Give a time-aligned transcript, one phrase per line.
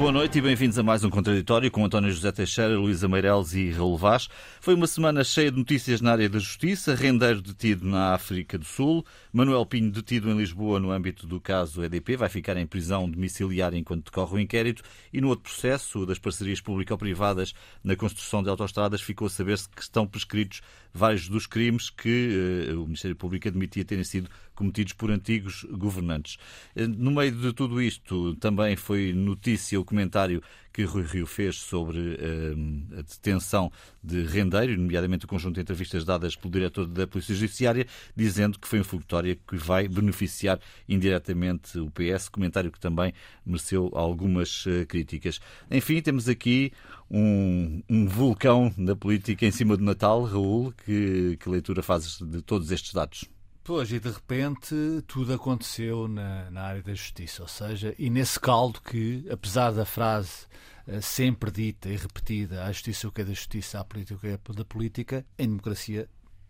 [0.00, 3.70] Boa noite e bem-vindos a mais um Contraditório com António José Teixeira, Luísa Meireles e
[3.70, 4.30] Raul Vaz.
[4.58, 6.94] Foi uma semana cheia de notícias na área da justiça.
[6.94, 9.04] Rendeiro detido na África do Sul.
[9.30, 12.16] Manuel Pinho detido em Lisboa no âmbito do caso EDP.
[12.16, 14.82] Vai ficar em prisão domiciliar enquanto decorre o inquérito.
[15.12, 17.52] E no outro processo das parcerias público-privadas
[17.84, 20.62] na construção de autoestradas ficou a saber-se que estão prescritos
[20.94, 24.30] vários dos crimes que uh, o Ministério Público admitia terem sido
[24.60, 26.36] cometidos por antigos governantes.
[26.76, 30.42] Eh, no meio de tudo isto, também foi notícia o comentário
[30.72, 33.72] que Rui Rio fez sobre uh, a detenção
[34.04, 38.68] de Rendeiro, nomeadamente o conjunto de entrevistas dadas pelo diretor da Polícia Judiciária, dizendo que
[38.68, 43.12] foi uma fogotória que vai beneficiar indiretamente o PS, comentário que também
[43.44, 45.40] mereceu algumas uh, críticas.
[45.70, 46.72] Enfim, temos aqui
[47.10, 52.42] um, um, vulcão da política em cima do Natal, Raul, que, que leitura fazes de
[52.42, 53.24] todos estes dados?
[53.70, 54.74] Pois, e de repente
[55.06, 59.84] tudo aconteceu na, na área da justiça, ou seja, e nesse caldo que, apesar da
[59.84, 60.46] frase
[60.88, 64.18] uh, sempre dita e repetida, a justiça o que é da justiça, a política o
[64.18, 66.08] que é da política, em democracia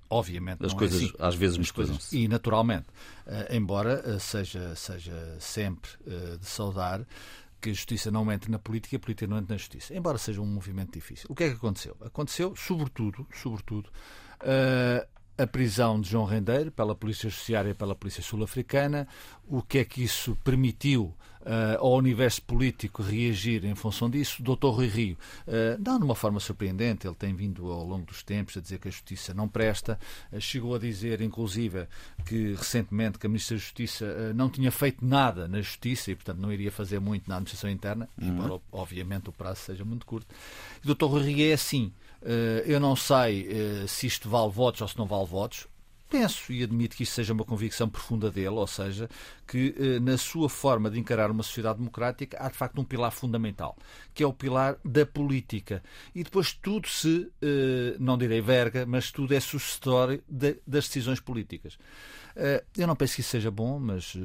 [0.08, 1.14] obviamente as não coisas é assim.
[1.18, 2.86] às vezes misturam-se e naturalmente
[3.26, 7.06] uh, embora uh, seja seja sempre uh, de saudar
[7.60, 10.16] que a justiça não entre na política e a política não entre na justiça embora
[10.16, 11.26] seja um movimento difícil.
[11.28, 11.94] O que é que aconteceu?
[12.00, 13.90] Aconteceu sobretudo sobretudo
[15.40, 19.08] a prisão de João Rendeiro pela Polícia Judiciária e pela Polícia Sul-Africana,
[19.48, 24.42] o que é que isso permitiu uh, ao universo político reagir em função disso.
[24.42, 24.68] Dr.
[24.68, 28.56] Rui Rio, uh, não de uma forma surpreendente, ele tem vindo ao longo dos tempos
[28.56, 29.98] a dizer que a justiça não presta,
[30.32, 31.86] uh, chegou a dizer, inclusive,
[32.24, 36.38] que recentemente que a Ministra da Justiça não tinha feito nada na justiça e, portanto,
[36.38, 38.28] não iria fazer muito na administração interna, uhum.
[38.28, 40.34] embora, obviamente, o prazo seja muito curto.
[40.84, 41.06] E o Dr.
[41.06, 41.92] Rui Rio é assim.
[42.22, 45.66] Eh, eu não sei eh, se isto vale votos ou se não vale votos.
[46.08, 49.08] Penso e admito que isto seja uma convicção profunda dele, ou seja,
[49.46, 53.12] que eh, na sua forma de encarar uma sociedade democrática há de facto um pilar
[53.12, 53.76] fundamental,
[54.12, 55.82] que é o pilar da política.
[56.12, 57.30] E depois tudo se,
[58.00, 61.78] não direi verga, mas tudo é sucessório das decisões políticas.
[62.76, 64.16] Eu não penso que isso seja bom, mas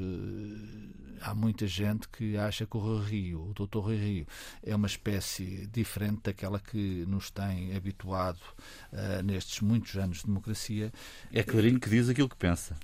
[1.25, 3.79] há muita gente que acha que o Rui Rio, o Dr.
[3.79, 4.27] Rui Rio,
[4.63, 8.39] é uma espécie diferente daquela que nos tem habituado
[8.93, 10.93] uh, nestes muitos anos de democracia.
[11.33, 12.77] É Clarinho que diz aquilo que pensa.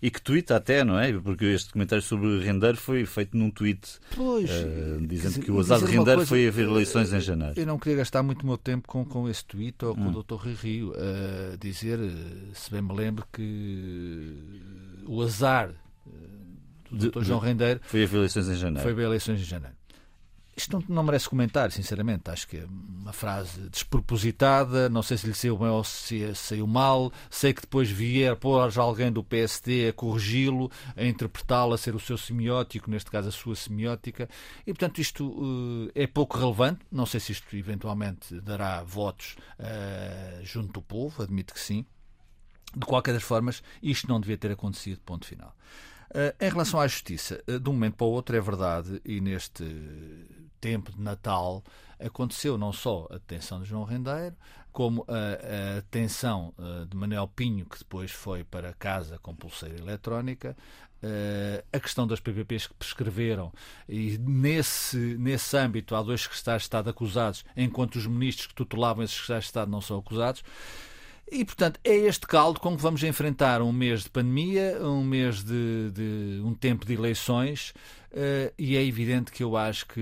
[0.00, 1.12] E que twitta até, não é?
[1.12, 5.58] Porque este comentário sobre Render foi feito num tweet pois, uh, dizendo dizer, que o
[5.58, 7.54] azar de Render coisa, foi haver eleições em janeiro.
[7.56, 10.14] Eu não queria gastar muito o meu tempo com, com esse tweet ou com hum.
[10.16, 10.34] o Dr.
[10.34, 10.90] Rui Rio.
[10.90, 11.98] Uh, dizer,
[12.54, 14.36] se bem me lembro, que
[15.06, 15.74] o azar
[16.90, 17.22] do Dr.
[17.22, 17.80] João Rendeiro.
[17.82, 18.88] Foi a eleições em janeiro.
[18.88, 19.74] Foi a eleições em janeiro.
[20.58, 22.28] Isto não, não, merece comentário, sinceramente.
[22.28, 24.88] Acho que é uma frase despropositada.
[24.88, 27.12] Não sei se lhe saiu bem ou se saiu mal.
[27.30, 32.00] Sei que depois vier pôr alguém do PSD a corrigi-lo, a interpretá-lo, a ser o
[32.00, 34.28] seu semiótico, neste caso a sua semiótica.
[34.66, 36.80] E, portanto, isto uh, é pouco relevante.
[36.90, 41.86] Não sei se isto eventualmente dará votos uh, junto do povo, admito que sim.
[42.74, 45.54] De qualquer das formas, isto não devia ter acontecido, ponto final.
[46.10, 49.62] Uh, em relação à justiça, de um momento para o outro é verdade, e neste
[50.60, 51.62] tempo de Natal
[51.98, 54.36] aconteceu não só a detenção de João Rendeiro,
[54.72, 59.78] como a, a detenção uh, de Manuel Pinho, que depois foi para casa com pulseira
[59.78, 60.56] eletrónica,
[61.72, 63.52] a questão das PPPs que prescreveram,
[63.88, 69.04] e nesse, nesse âmbito há dois secretários de Estado acusados, enquanto os ministros que tutelavam
[69.04, 70.42] esses secretários de Estado não são acusados.
[71.30, 75.44] E, portanto, é este caldo com que vamos enfrentar um mês de pandemia, um mês
[75.44, 77.74] de, de um tempo de eleições,
[78.10, 80.00] Uh, e é evidente que eu acho que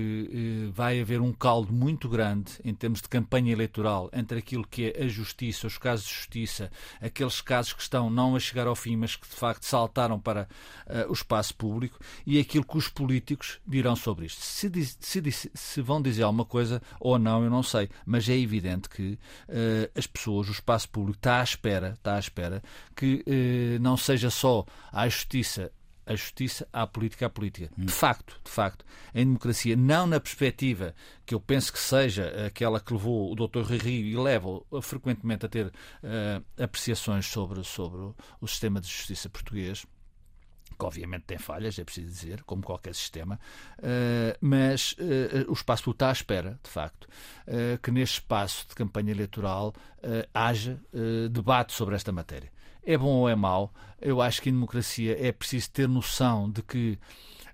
[0.69, 4.93] uh, vai haver um caldo muito grande em termos de campanha eleitoral entre aquilo que
[4.95, 8.75] é a justiça, os casos de justiça, aqueles casos que estão não a chegar ao
[8.75, 10.47] fim, mas que de facto saltaram para
[10.87, 14.41] uh, o espaço público, e aquilo que os políticos dirão sobre isto.
[14.41, 18.29] Se, diz, se, diz, se, vão dizer alguma coisa ou não, eu não sei, mas
[18.29, 19.19] é evidente que
[19.95, 22.63] as pessoas, o espaço público está à espera, está à espera
[22.95, 23.23] que
[23.81, 25.71] não seja só a justiça
[26.07, 27.69] a justiça à política à política.
[27.77, 30.95] De facto, de facto, em democracia, não na perspectiva
[31.25, 33.61] que eu penso que seja aquela que levou o Dr.
[33.61, 37.99] Rui Rio e leva frequentemente a ter uh, apreciações sobre, sobre
[38.41, 39.85] o sistema de justiça português
[40.77, 43.39] que obviamente tem falhas, é preciso dizer, como qualquer sistema,
[43.79, 47.05] uh, mas uh, o espaço está à espera, de facto,
[47.47, 49.73] uh, que neste espaço de campanha eleitoral
[50.33, 50.79] haja
[51.31, 52.51] debate sobre esta matéria
[52.87, 53.73] é bom ou é mau.
[53.99, 56.97] Eu acho que em democracia é preciso ter noção de que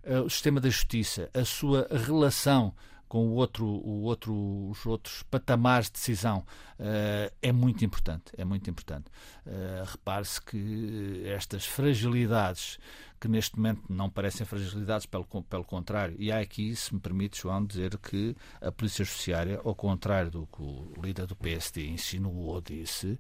[0.06, 2.74] uh, o sistema da justiça, a sua relação
[3.14, 4.34] com o outro, o outro,
[4.72, 6.40] os outros patamares de decisão
[6.80, 8.32] uh, é muito importante.
[8.36, 9.06] É muito importante.
[9.46, 12.80] Uh, Repare-se que estas fragilidades
[13.22, 16.16] que neste momento não parecem fragilidades, pelo, pelo contrário.
[16.18, 20.48] E há aqui, se me permite, João, dizer que a Polícia Judiciária, ao contrário do
[20.48, 23.12] que o líder do PSD insinuou ou disse,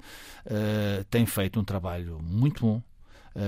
[0.48, 2.93] uh, tem feito um trabalho muito bom eh,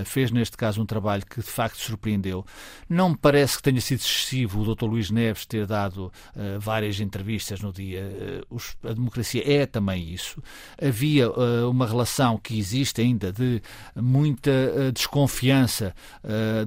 [0.06, 2.46] fez neste caso um trabalho que de facto surpreendeu.
[2.90, 4.86] Não me parece que tenha sido excessivo o Dr.
[4.86, 8.44] Luís Neves ter dado uh, várias entrevistas no dia.
[8.50, 10.42] Uh, os, a democracia é também isso.
[10.82, 13.62] Havia uh, uma relação que existe ainda de
[13.96, 15.94] muita desconfiança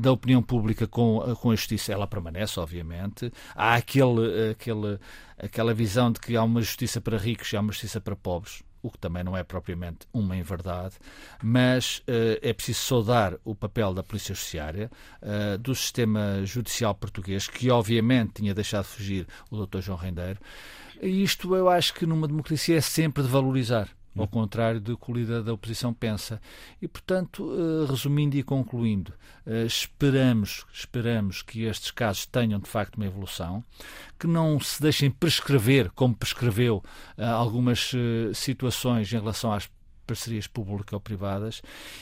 [0.00, 1.92] da opinião pública com, com a justiça.
[1.92, 3.32] Ela permanece, obviamente.
[3.54, 4.98] Há aquele, aquele,
[5.38, 8.62] aquela visão de que há uma justiça para ricos e há uma justiça para pobres
[8.82, 10.96] o que também não é propriamente uma em verdade,
[11.42, 14.90] mas uh, é preciso saudar o papel da Polícia Judiciária,
[15.22, 19.80] uh, do sistema judicial português, que obviamente tinha deixado fugir o Dr.
[19.80, 20.38] João Rendeiro.
[21.00, 23.88] E isto eu acho que numa democracia é sempre de valorizar
[24.22, 26.40] ao contrário do que o líder da oposição pensa.
[26.80, 29.12] E, portanto, eh, resumindo e concluindo,
[29.46, 33.64] eh, esperamos, esperamos que estes casos tenham de facto uma evolução,
[34.18, 36.82] que não se deixem prescrever, como prescreveu
[37.16, 37.92] eh, algumas
[38.34, 39.68] situações em relação às
[40.06, 41.60] parcerias público-privadas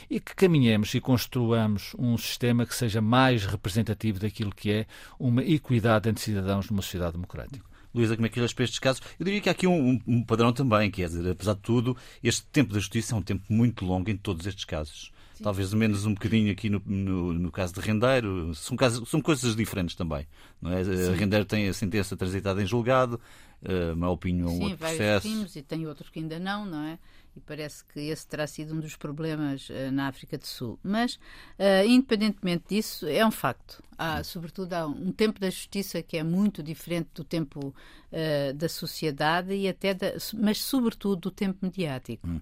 [0.08, 4.86] e que caminhemos e construamos um sistema que seja mais representativo daquilo que é
[5.18, 7.75] uma equidade entre cidadãos numa sociedade democrática.
[7.96, 9.02] Luísa, como é que olhas para estes casos?
[9.18, 11.96] Eu diria que há aqui um, um, padrão também, que é dizer, apesar de tudo,
[12.22, 15.12] este tempo da justiça é um tempo muito longo em todos estes casos.
[15.34, 15.44] Sim.
[15.44, 18.54] Talvez menos um bocadinho aqui no, no, no, caso de Rendeiro.
[18.54, 20.26] São, casos, são coisas diferentes também.
[20.62, 20.82] Não é?
[21.14, 23.20] Rendeiro tem a sentença transitada em julgado,
[23.62, 25.28] uh, Malpinho é um Sim, outro processo.
[25.28, 26.98] Sim, e tem outros que ainda não, não é?
[27.36, 30.78] E parece que esse terá sido um dos problemas uh, na África do Sul.
[30.82, 33.82] Mas, uh, independentemente disso, é um facto.
[33.98, 38.68] Há, sobretudo, há um tempo da justiça que é muito diferente do tempo uh, da
[38.68, 42.26] sociedade e até, da, mas sobretudo do tempo mediático.
[42.26, 42.40] Hum.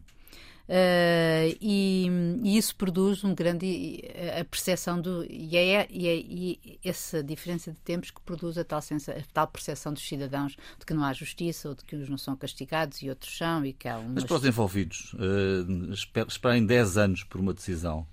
[0.67, 2.09] Uh, e,
[2.43, 4.03] e, isso produz um grande
[4.41, 8.65] a percepção do e é, e é e essa diferença de tempos que produz a
[8.65, 11.95] tal, sensa, a tal percepção dos cidadãos de que não há justiça ou de que
[11.95, 14.15] uns não são castigados e outros são e que há umas...
[14.15, 15.93] Mas para os envolvidos uh,
[16.27, 18.07] esperarem 10 anos por uma decisão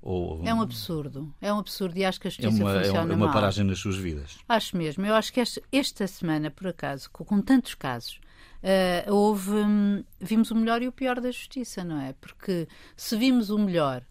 [0.00, 0.40] ou...
[0.44, 3.16] É um absurdo, é um absurdo e acho que a justiça é uma, funciona é
[3.16, 4.38] uma paragem nas suas vidas.
[4.48, 8.20] Acho mesmo, eu acho que esta, esta semana, por acaso, com, com tantos casos,
[8.66, 12.12] uh, houve, um, vimos o melhor e o pior da justiça, não é?
[12.14, 12.66] Porque
[12.96, 14.02] se vimos o melhor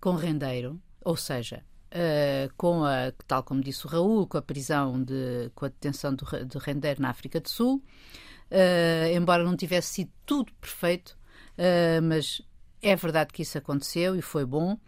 [0.00, 1.62] com Rendeiro, ou seja,
[1.92, 6.14] uh, com a, tal como disse o Raul, com a prisão, de, com a detenção
[6.14, 7.82] de, de Rendeiro na África do Sul,
[8.50, 11.18] uh, embora não tivesse sido tudo perfeito,
[12.02, 12.40] mas
[12.80, 14.78] é verdade que isso aconteceu e foi bom.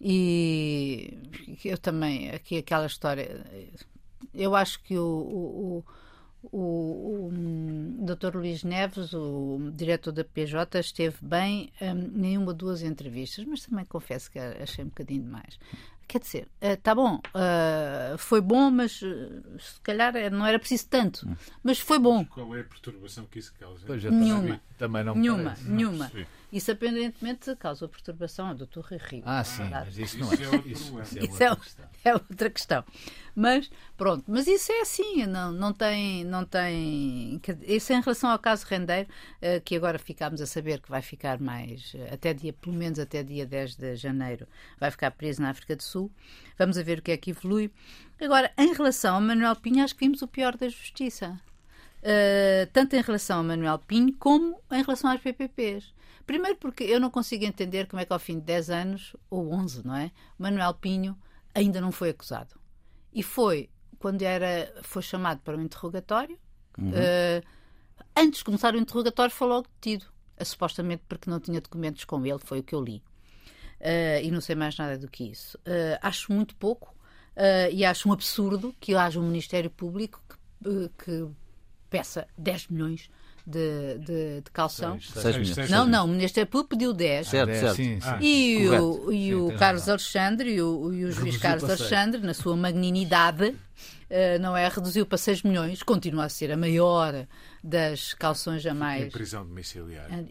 [0.00, 1.18] E
[1.64, 3.44] eu também, aqui aquela história,
[4.32, 5.84] eu acho que o, o,
[6.42, 7.30] o
[7.98, 8.36] Dr.
[8.36, 13.64] Luís Neves, o diretor da PJ, esteve bem um, em uma ou duas entrevistas, mas
[13.66, 15.58] também confesso que achei um bocadinho demais.
[16.08, 20.88] Quer dizer, está uh, bom, uh, foi bom, mas uh, se calhar não era preciso
[20.88, 21.28] tanto.
[21.28, 21.36] Hum.
[21.62, 22.18] Mas foi bom.
[22.18, 23.86] Mas qual é a perturbação que isso causa?
[23.86, 24.60] Pois, nenhuma.
[24.76, 25.68] Também não nenhuma, parece.
[25.68, 26.10] nenhuma.
[26.12, 28.80] Não isso apendentemente causa perturbação ao Dr.
[28.98, 29.22] Rio.
[29.24, 30.34] Ah, sim, mas isso não é.
[30.34, 32.84] Isso, é, isso, isso, é, isso é, outra é, outra questão.
[33.34, 36.24] Mas, pronto, mas isso é assim, não, não tem.
[36.24, 40.80] Não tem isso é em relação ao caso Rendeiro, uh, que agora ficámos a saber
[40.80, 44.46] que vai ficar mais, uh, até dia, pelo menos até dia 10 de janeiro,
[44.78, 46.10] vai ficar preso na África do Sul.
[46.58, 47.70] Vamos a ver o que é que evolui.
[48.20, 51.40] Agora, em relação a Manuel Pinho, acho que vimos o pior da justiça.
[52.00, 55.92] Uh, tanto em relação a Manuel Pinho como em relação às PPPs.
[56.30, 59.52] Primeiro porque eu não consigo entender como é que ao fim de 10 anos, ou
[59.52, 60.12] 11, não é?
[60.38, 61.18] Manuel Pinho
[61.52, 62.54] ainda não foi acusado.
[63.12, 63.68] E foi,
[63.98, 66.38] quando era, foi chamado para um interrogatório,
[66.78, 66.90] uhum.
[66.90, 67.46] uh,
[68.16, 70.06] antes de começar o interrogatório foi logo detido.
[70.40, 73.02] Uh, supostamente porque não tinha documentos com ele, foi o que eu li.
[73.80, 75.58] Uh, e não sei mais nada do que isso.
[76.00, 76.94] acho muito pouco
[77.72, 80.22] e acho um absurdo que haja um Ministério Público
[80.62, 81.28] que, que
[81.90, 83.10] peça 10 milhões
[83.50, 85.00] de, de, de calção.
[85.00, 87.26] Seis, seis, não, não, o Ministério Público pediu 10.
[87.26, 87.76] Certo, certo.
[87.76, 88.08] Sim, sim.
[88.20, 92.56] E, o, e o Carlos Alexandre e o, e o juiz Carlos Alexandre, na sua
[92.56, 93.54] magnanimidade,
[94.10, 94.66] Uh, não é?
[94.66, 97.28] Reduziu para 6 milhões, continua a ser a maior
[97.62, 99.04] das calções jamais.
[99.04, 100.24] Em prisão domiciliária, é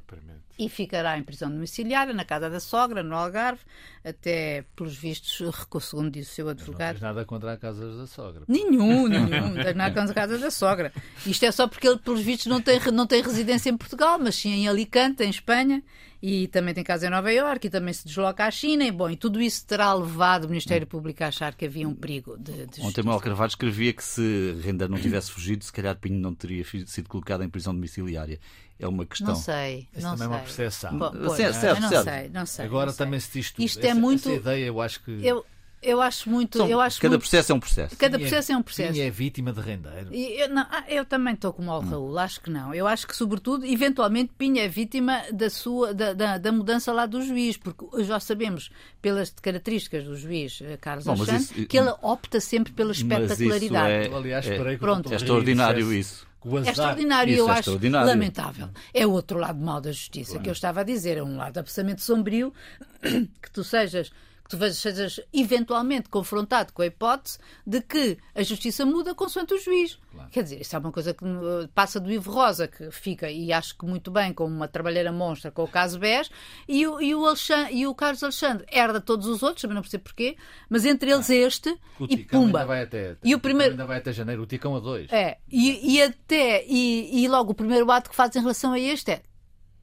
[0.00, 0.42] propriamente.
[0.58, 3.60] e ficará em prisão domiciliária na casa da sogra, no Algarve,
[4.04, 5.36] até, pelos vistos,
[5.82, 6.94] segundo disse o seu advogado.
[6.94, 8.42] Não tens nada contra as casas da sogra.
[8.48, 9.54] Nenhum, nenhum.
[9.54, 10.92] Não tens nada contra a casa da sogra.
[11.26, 14.36] Isto é só porque ele, pelos vistos, não tem, não tem residência em Portugal, mas
[14.36, 15.82] sim em Alicante, em Espanha,
[16.20, 19.08] e também tem casa em Nova Iorque, e também se desloca à China, e bom,
[19.08, 22.66] e tudo isso terá levado o Ministério Público a achar que havia um perigo de,
[22.66, 26.34] de Ontem Manuel Carvalho escrevia que se Renda não tivesse fugido, se calhar Pinho não
[26.34, 28.40] teria sido colocado em prisão domiciliária
[28.78, 29.28] é uma questão.
[29.28, 29.88] Não sei.
[29.92, 30.26] Isso não também sei.
[30.26, 30.98] é uma percepção.
[30.98, 32.04] Pois, certo, certo, não, certo.
[32.04, 32.64] Sei, não sei.
[32.64, 33.06] Agora não sei.
[33.06, 33.64] também se diz tudo.
[33.64, 34.28] Isto é essa, é muito.
[34.28, 35.26] Essa ideia, eu acho que.
[35.26, 35.44] Eu,
[35.82, 36.58] eu acho muito.
[36.58, 37.22] São, eu acho cada muito...
[37.22, 37.96] processo é um processo.
[37.96, 38.92] Cada processo é, é um processo.
[38.92, 40.12] Quem é vítima de rendeiro?
[40.12, 42.74] Eu, não, ah, eu também estou como o Raul, acho que não.
[42.74, 47.06] Eu acho que, sobretudo, eventualmente, Pinha é vítima da, sua, da, da, da mudança lá
[47.06, 48.70] do juiz, porque já sabemos,
[49.00, 54.08] pelas características do juiz eh, Carlos Bom, Alexandre, isso, que ele opta sempre pela espetacularidade.
[54.08, 55.12] É, Aliás, é, Pronto.
[55.12, 56.26] é extraordinário isso.
[56.64, 58.08] É extraordinário, Isso eu é acho extraordinário.
[58.08, 58.68] lamentável.
[58.94, 60.44] É o outro lado mal da justiça claro.
[60.44, 61.18] que eu estava a dizer.
[61.18, 62.54] É um lado absolutamente sombrio
[63.02, 64.10] que tu sejas
[64.48, 69.58] que tu sejas eventualmente confrontado com a hipótese de que a justiça muda consoante o
[69.58, 69.98] juiz.
[70.10, 70.30] Claro.
[70.30, 71.24] Quer dizer, isso é uma coisa que
[71.74, 75.50] passa do Ivo Rosa, que fica, e acho que muito bem, como uma trabalheira monstra
[75.50, 76.30] com o caso BES,
[76.66, 79.82] e o, e o, Alexandre, e o Carlos Alexandre herda todos os outros, também não
[79.82, 80.36] percebo porquê,
[80.68, 82.60] mas entre eles este o e Pumba.
[82.60, 85.12] Ainda vai até, e o primeiro ainda vai até janeiro, o Ticão a dois.
[85.12, 88.80] É, e, e até, e, e logo o primeiro ato que faz em relação a
[88.80, 89.22] este é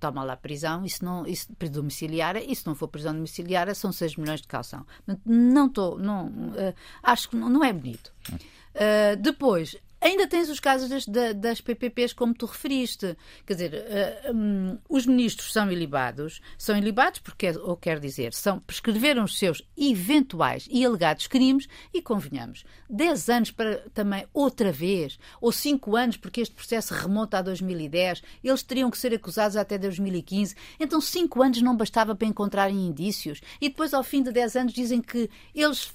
[0.06, 4.18] toma lá prisão, isso não, isso, domiciliária, e se não for prisão domiciliária, são 6
[4.18, 4.86] milhões de calção.
[5.26, 8.14] Não estou, não, uh, acho que não, não é bonito.
[8.32, 13.18] Uh, depois, Ainda tens os casos das, das, PPPs, como tu referiste.
[13.44, 18.60] Quer dizer, uh, um, os ministros são ilibados, são ilibados porque, ou quer dizer, são,
[18.60, 25.18] prescreveram os seus eventuais e alegados crimes e, convenhamos, 10 anos para também outra vez,
[25.42, 29.76] ou 5 anos, porque este processo remonta a 2010, eles teriam que ser acusados até
[29.76, 30.56] 2015.
[30.80, 33.42] Então, 5 anos não bastava para encontrarem indícios.
[33.60, 35.92] E depois, ao fim de 10 anos, dizem que eles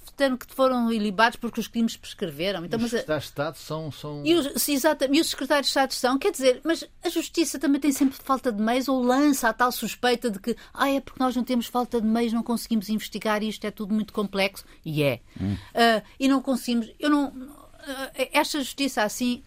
[0.49, 2.65] foram ilibados porque os crimes prescreveram.
[2.65, 4.25] Então, os mas, de Estado são são...
[4.25, 7.79] E os, exatamente, e os secretários de Estado são, quer dizer, mas a Justiça também
[7.79, 11.21] tem sempre falta de meios ou lança a tal suspeita de que ah, é porque
[11.21, 14.65] nós não temos falta de meios, não conseguimos investigar isto é tudo muito complexo.
[14.83, 15.19] E é.
[15.39, 15.53] Hum.
[15.53, 16.91] Uh, e não conseguimos.
[16.99, 17.27] Eu não.
[17.27, 19.43] Uh, esta Justiça assim,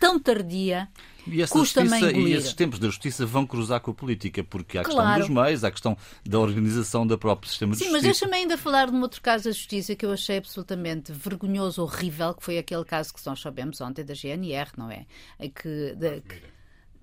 [0.00, 0.88] tão tardia,
[1.26, 4.80] e, essa justiça, e esses tempos da justiça vão cruzar com a política, porque há
[4.80, 5.18] a claro.
[5.18, 8.00] questão dos meios, há a questão da organização do próprio sistema Sim, de justiça.
[8.00, 11.12] Sim, mas deixa-me ainda falar de um outro caso da justiça que eu achei absolutamente
[11.12, 15.04] vergonhoso, horrível, que foi aquele caso que nós sabemos ontem da GNR, não é?
[15.38, 16.22] Que, de,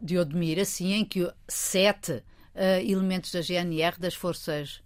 [0.02, 2.24] de Odmira, sim, em que sete uh,
[2.84, 4.82] elementos da GNR, das forças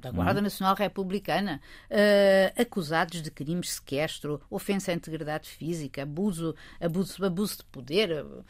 [0.00, 0.44] da Guarda uhum.
[0.44, 7.58] Nacional Republicana, uh, acusados de crimes de sequestro, ofensa à integridade física, abuso, abuso, abuso
[7.58, 8.44] de poder, uh,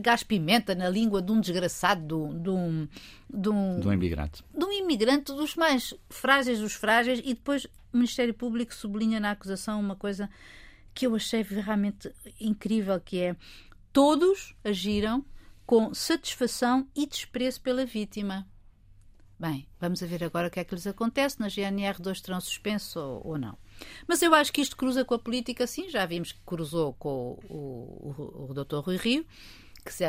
[0.00, 2.88] gás-pimenta na língua de um desgraçado, de, de, um,
[3.32, 3.80] de um.
[3.80, 4.42] De um imigrante.
[4.56, 9.32] De um imigrante dos mais frágeis dos frágeis, e depois o Ministério Público sublinha na
[9.32, 10.30] acusação uma coisa
[10.94, 13.36] que eu achei realmente incrível, que é
[13.92, 15.24] todos agiram
[15.66, 18.46] com satisfação e desprezo pela vítima.
[19.44, 21.38] Bem, vamos ver agora o que é que lhes acontece.
[21.38, 23.58] Na GNR 2 terão suspenso ou, ou, não.
[24.08, 25.90] Mas eu acho que isto cruza com a política, sim.
[25.90, 28.76] Já vimos que cruzou com o, o, o, o Dr.
[28.76, 29.26] Rui Rio,
[29.84, 30.02] que se,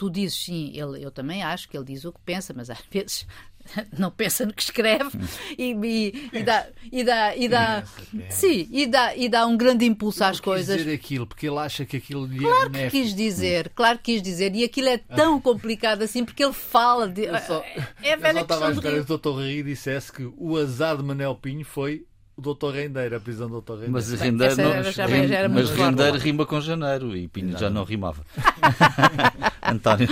[0.00, 2.78] tu dizes sim, ele, eu também acho que ele diz o que pensa, mas às
[2.90, 3.26] vezes
[3.98, 5.10] não pensa no que escreve
[5.58, 7.84] e, e, e dá e dá e dá
[8.30, 11.84] sim e dá e dá um grande impulso às coisas dizer aquilo porque ele acha
[11.84, 14.96] que aquilo lhe claro é que quis dizer claro que quis dizer e aquilo é
[14.96, 17.62] tão complicado assim porque ele fala de eu só,
[18.02, 19.28] é a velha eu só estava a esperar que o Dr.
[19.28, 22.06] Rui dissesse que o azar de Manel Pinho foi
[22.38, 23.92] o Doutor Rendeiro, a prisão do Doutor Rendeiro.
[23.92, 28.24] Mas Rendeiro, não, já, já mas Rendeiro rima com janeiro e Pinho já não rimava.
[29.70, 30.08] António.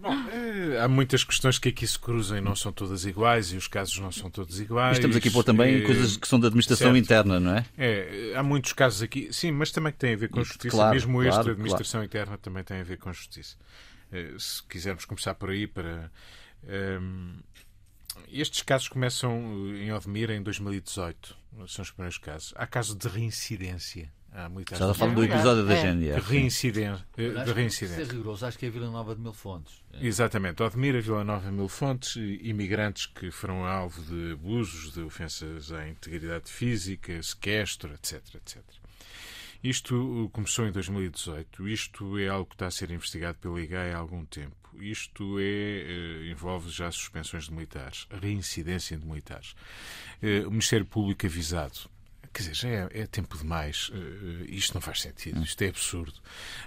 [0.00, 3.56] Bom, é, há muitas questões que aqui se cruzam e não são todas iguais e
[3.56, 4.88] os casos não são todos iguais.
[4.88, 7.04] Mas estamos aqui a pôr também é, coisas que são da administração certo.
[7.04, 7.66] interna, não é?
[7.76, 10.70] É, há muitos casos aqui, sim, mas também que têm a ver com justiça.
[10.70, 12.06] Claro, Mesmo claro, este, a administração claro.
[12.06, 13.56] interna, também tem a ver com justiça.
[14.10, 16.10] Eh, se quisermos começar por aí, para.
[16.64, 17.40] Um, ehm,
[18.32, 19.38] estes casos começam
[19.76, 21.36] em Odmira em 2018.
[21.68, 22.54] São os primeiros casos.
[22.56, 26.20] Há casos de reincidência Há muitas Já falando do episódio da GNR.
[26.20, 27.04] De reincidência.
[27.16, 28.06] De reincidência.
[28.06, 29.82] Ser rigoroso, acho que é Vila Nova de Mil Fontes.
[29.92, 30.06] É.
[30.06, 30.62] Exatamente.
[30.62, 36.50] Odmira, Vila Nova, Mil Fontes, imigrantes que foram alvo de abusos, de ofensas à integridade
[36.50, 38.62] física, sequestro, etc, etc.
[39.62, 41.68] Isto começou em 2018.
[41.68, 44.56] Isto é algo que está a ser investigado pela IGAI há algum tempo.
[44.80, 49.54] Isto é, eh, envolve já suspensões de militares, reincidência de militares.
[50.22, 51.90] Eh, o Ministério Público avisado
[52.32, 53.88] quer dizer, já é, é tempo demais.
[53.88, 56.14] Uh, isto não faz sentido, isto é absurdo.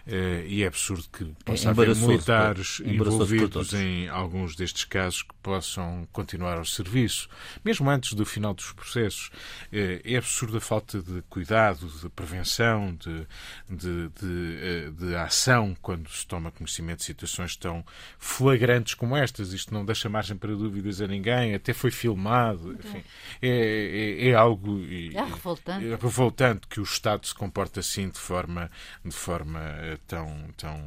[0.06, 5.34] Uh, e é absurdo que possa é haver militares envolvidos em alguns destes casos que
[5.42, 7.30] possam continuar ao serviço,
[7.64, 9.28] mesmo antes do final dos processos.
[9.72, 13.26] Uh, é absurda a falta de cuidado, de prevenção, de,
[13.70, 17.86] de, de, de, ação quando se toma conhecimento de situações tão
[18.20, 19.54] flagrantes como estas.
[19.54, 22.74] Isto não deixa margem para dúvidas a ninguém, até foi filmado.
[22.74, 23.04] Enfim,
[23.42, 24.82] é, é, é algo.
[25.14, 25.20] É
[25.54, 25.86] revoltante.
[25.86, 28.70] É revoltante que o Estado se comporte assim de forma,
[29.04, 30.82] de forma eh, tão, tão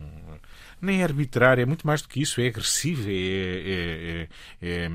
[0.80, 4.28] nem é arbitrária, é muito mais do que isso, é agressiva, é, é,
[4.60, 4.90] é,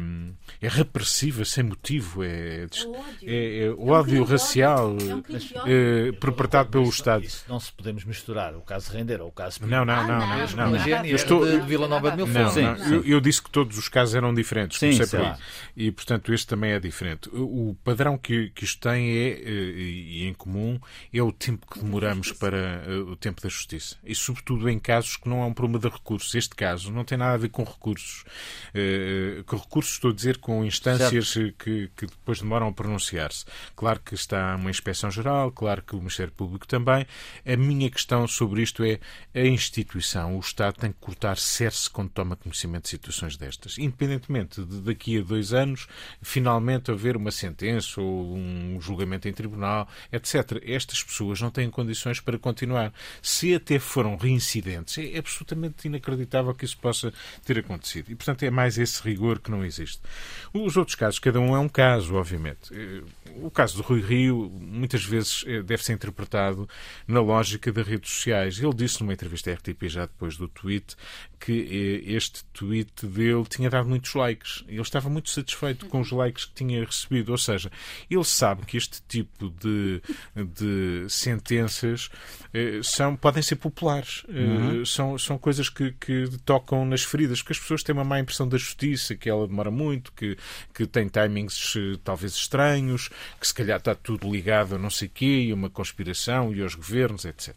[0.61, 2.67] é repressiva, sem motivo, é,
[3.23, 4.95] é, é ódio racial
[5.65, 7.23] é perpetrado pelo Estado.
[7.23, 11.05] Isso não se podemos misturar o caso Render ou o caso Não, não, não, não.
[11.05, 12.93] Eu estou de Vila Nova de Mil não, não.
[12.93, 15.17] Eu, eu, disse que todos os casos eram diferentes, sim, sim.
[15.75, 17.29] e portanto este também é diferente.
[17.33, 20.79] O padrão que, que isto tem é, e em comum,
[21.13, 23.97] é o tempo que demoramos para o tempo da justiça.
[24.03, 26.33] E sobretudo em casos que não é um problema de recursos.
[26.35, 28.23] Este caso não tem nada a ver com recursos.
[28.73, 33.45] Uh, com recursos, estou a dizer, com instâncias que, que, depois demoram a pronunciar-se.
[33.75, 37.05] Claro que está uma inspeção geral, claro que o Ministério Público também.
[37.45, 38.99] A minha questão sobre isto é
[39.33, 43.77] a instituição, o Estado tem que cortar cerce quando toma conhecimento de situações destas.
[43.77, 45.87] Independentemente de daqui a dois anos
[46.21, 50.61] finalmente haver uma sentença ou um julgamento em tribunal, etc.
[50.63, 52.93] Estas pessoas não têm condições para continuar.
[53.21, 57.13] Se até foram reincidentes, é absolutamente inacreditável que isso possa
[57.45, 58.11] ter acontecido.
[58.11, 60.01] E, portanto, é mais esse rigor que não existe.
[60.53, 62.73] Os outros casos, cada um é um caso, obviamente.
[62.73, 63.01] Eh,
[63.41, 66.67] o caso do Rui Rio, muitas vezes, eh, deve ser interpretado
[67.07, 68.59] na lógica das redes sociais.
[68.59, 70.95] Ele disse numa entrevista à RTP, já depois do tweet,
[71.39, 74.63] que eh, este tweet dele tinha dado muitos likes.
[74.67, 77.31] Ele estava muito satisfeito com os likes que tinha recebido.
[77.31, 77.71] Ou seja,
[78.09, 80.01] ele sabe que este tipo de,
[80.35, 82.09] de sentenças
[82.83, 84.23] são, podem ser populares.
[84.27, 84.85] Uhum.
[84.85, 88.19] São, são coisas coisas que, que tocam nas feridas, porque as pessoas têm uma má
[88.19, 90.37] impressão da justiça, que ela demora muito, que,
[90.73, 95.09] que tem timings eh, talvez estranhos, que se calhar está tudo ligado a não sei
[95.09, 97.53] quê, e uma conspiração, e aos governos, etc.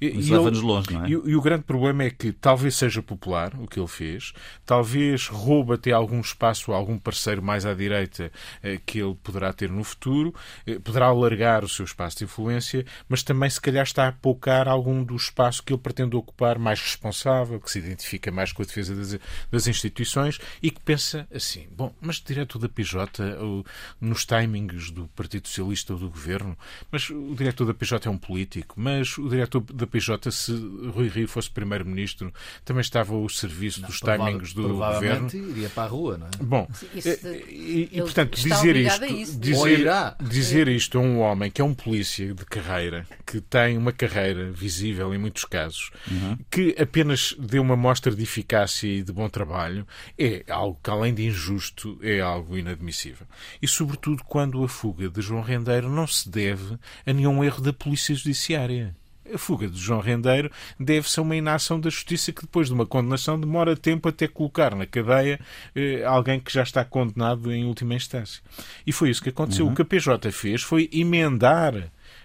[0.00, 1.08] Isso leva-nos longe, não é?
[1.08, 4.32] E, e, o grande problema é que talvez seja popular o que ele fez,
[4.66, 8.32] talvez rouba até algum espaço a algum parceiro mais à direita
[8.64, 10.34] eh, que ele poderá ter no futuro,
[10.66, 14.66] eh, poderá alargar o seu espaço de influência, mas também se calhar está a poucar
[14.66, 18.62] algum do espaço que ele pretende ocupar mais responsável responsável, que se identifica mais com
[18.62, 19.18] a defesa das,
[19.50, 23.64] das instituições e que pensa assim: bom, mas diretor da PJ, ou,
[24.00, 26.56] nos timings do Partido Socialista ou do governo,
[26.90, 30.52] mas o diretor da PJ é um político, mas o diretor da PJ, se
[30.94, 32.32] Rui Rio fosse primeiro-ministro,
[32.64, 35.28] também estava ao serviço não, dos timings do governo.
[35.32, 36.30] iria para a rua, não é?
[36.40, 39.86] Bom, isso, eh, e, e, portanto, dizer isto, dizer,
[40.20, 44.50] dizer isto a um homem que é um polícia de carreira, que tem uma carreira
[44.50, 46.38] visível em muitos casos, uhum.
[46.50, 49.86] que apenas apenas dê uma mostra de eficácia e de bom trabalho
[50.18, 53.26] é algo que, além de injusto, é algo inadmissível.
[53.60, 57.72] E, sobretudo, quando a fuga de João Rendeiro não se deve a nenhum erro da
[57.72, 58.96] Polícia Judiciária.
[59.32, 60.50] A fuga de João Rendeiro
[60.80, 64.74] deve-se a uma inação da justiça que, depois de uma condenação, demora tempo até colocar
[64.74, 65.38] na cadeia
[65.74, 68.42] eh, alguém que já está condenado em última instância.
[68.86, 69.66] E foi isso que aconteceu.
[69.66, 69.72] Uhum.
[69.72, 71.74] O que a PJ fez foi emendar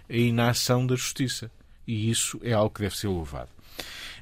[0.10, 1.52] a inação da justiça.
[1.86, 3.50] E isso é algo que deve ser louvado.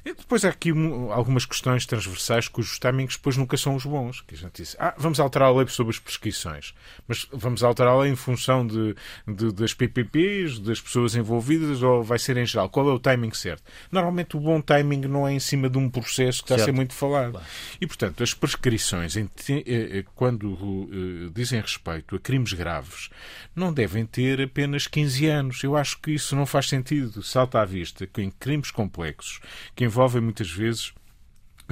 [0.04, 0.70] E depois há aqui
[1.10, 4.20] algumas questões transversais cujos timings depois nunca são os bons.
[4.20, 6.74] Que a gente disse, ah, vamos alterar a lei sobre as prescrições,
[7.06, 12.36] mas vamos alterá-la em função de, de, das PPPs, das pessoas envolvidas, ou vai ser
[12.36, 12.68] em geral?
[12.68, 13.62] Qual é o timing certo?
[13.90, 16.62] Normalmente o bom timing não é em cima de um processo que está certo.
[16.62, 17.32] a ser muito falado.
[17.32, 17.46] Claro.
[17.80, 23.08] E, portanto, as prescrições, eh, eh, quando eh, dizem respeito a crimes graves,
[23.54, 25.62] não devem ter apenas 15 anos.
[25.62, 27.22] Eu acho que isso não faz sentido.
[27.22, 29.40] Salta à vista que em crimes complexos,
[29.76, 30.94] que envolvem muitas vezes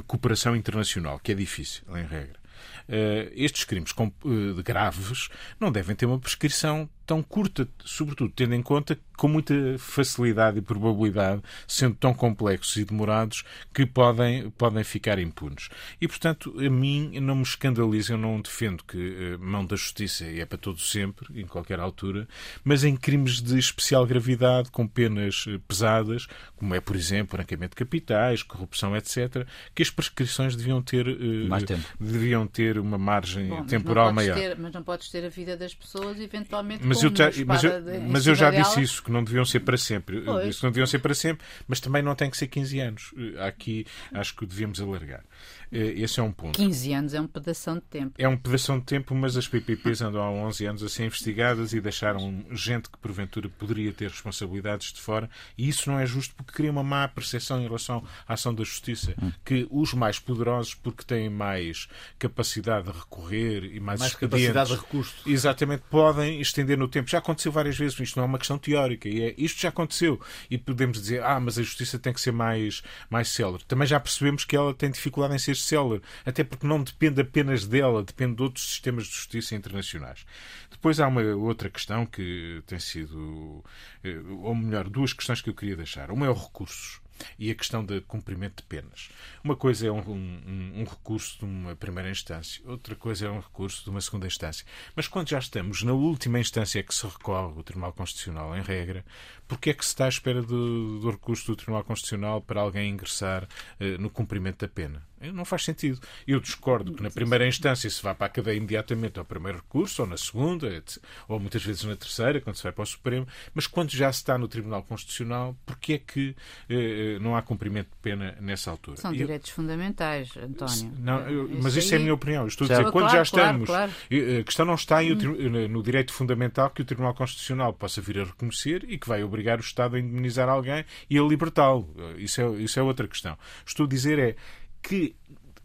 [0.06, 2.38] cooperação internacional, que é difícil, em regra.
[2.86, 5.28] Uh, estes crimes uh, graves
[5.58, 10.56] não devem ter uma prescrição tão curta, sobretudo tendo em conta que com muita facilidade
[10.56, 13.44] e probabilidade, sendo tão complexos e demorados,
[13.74, 15.68] que podem, podem ficar impunes.
[16.00, 20.24] E, portanto, a mim não me escandaliza, eu não defendo que a mão da justiça
[20.24, 22.26] é para todo sempre, em qualquer altura,
[22.64, 27.76] mas em crimes de especial gravidade, com penas eh, pesadas, como é, por exemplo, arrancamento
[27.76, 31.86] de capitais, corrupção, etc., que as prescrições deviam ter, eh, Mais tempo.
[32.00, 34.34] deviam ter uma margem Bom, temporal maior.
[34.34, 38.00] Ter, mas não podes ter a vida das pessoas, eventualmente, mas mas eu, mas eu,
[38.08, 40.20] mas eu já disse isso, que não deviam ser para sempre.
[40.20, 43.14] Que não deviam ser para sempre, mas também não tem que ser 15 anos.
[43.16, 45.24] Eh, aqui acho que devíamos alargar.
[45.72, 46.56] Eh, esse é um ponto.
[46.56, 48.14] 15 anos é um pedação de tempo.
[48.18, 51.72] É um pedação de tempo, mas as PPPs andam há 11 anos a ser investigadas
[51.72, 55.30] e deixaram gente que porventura poderia ter responsabilidades de fora.
[55.56, 58.64] E isso não é justo porque cria uma má percepção em relação à ação da
[58.64, 59.14] justiça.
[59.22, 59.32] Hum.
[59.44, 64.76] Que os mais poderosos, porque têm mais capacidade de recorrer e mais, mais capacidade de
[64.76, 65.14] recurso.
[65.26, 67.08] Exatamente, podem estender no tempo.
[67.08, 69.08] Já aconteceu várias vezes, isto não é uma questão teórica.
[69.08, 70.20] E é, isto já aconteceu.
[70.50, 73.62] E podemos dizer, ah, mas a justiça tem que ser mais, mais célere.
[73.66, 77.66] Também já percebemos que ela tem dificuldade em ser Seller, até porque não depende apenas
[77.66, 80.24] dela, depende de outros sistemas de justiça internacionais.
[80.70, 83.64] Depois há uma outra questão que tem sido,
[84.02, 86.10] eh, ou melhor, duas questões que eu queria deixar.
[86.10, 87.00] Uma é o recursos
[87.38, 89.10] e a questão do cumprimento de penas.
[89.42, 93.40] Uma coisa é um, um, um, recurso de uma primeira instância, outra coisa é um
[93.40, 94.66] recurso de uma segunda instância.
[94.94, 99.04] Mas quando já estamos na última instância que se recorre o Tribunal Constitucional, em regra,
[99.46, 102.90] porque é que se está à espera do, do recurso do Tribunal Constitucional para alguém
[102.90, 105.09] ingressar uh, no cumprimento da pena?
[105.20, 106.00] Não faz sentido.
[106.26, 110.02] Eu discordo que na primeira instância se vá para a cadeia imediatamente ao primeiro recurso,
[110.02, 110.82] ou na segunda,
[111.28, 114.18] ou muitas vezes na terceira, quando se vai para o Supremo, mas quando já se
[114.18, 116.34] está no Tribunal Constitucional, porque é que
[116.68, 118.96] eh, não há cumprimento de pena nessa altura?
[118.96, 120.92] São direitos fundamentais, António.
[120.98, 122.42] Não, eu, mas isso é a minha opinião.
[122.42, 124.40] Eu estou a dizer, quando claro, já estamos, claro, claro.
[124.40, 125.68] a questão não está hum.
[125.68, 129.58] no direito fundamental que o Tribunal Constitucional possa vir a reconhecer e que vai obrigar
[129.58, 131.94] o Estado a indemnizar alguém e a libertá-lo.
[132.16, 133.36] Isso é, isso é outra questão.
[133.66, 134.36] Estou a dizer é
[134.82, 135.16] que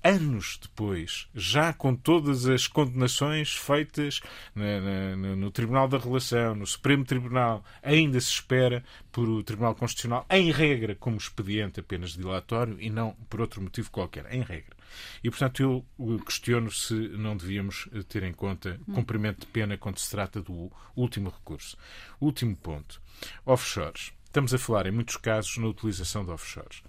[0.05, 4.21] anos depois, já com todas as condenações feitas
[4.53, 9.73] na, na, no Tribunal da Relação, no Supremo Tribunal, ainda se espera por o Tribunal
[9.73, 14.75] Constitucional, em regra, como expediente apenas dilatório e não por outro motivo qualquer, em regra.
[15.23, 20.11] E, portanto, eu questiono se não devíamos ter em conta cumprimento de pena quando se
[20.11, 21.75] trata do último recurso.
[22.21, 23.01] Último ponto.
[23.43, 24.13] Offshores.
[24.25, 26.83] Estamos a falar, em muitos casos, na utilização de offshores.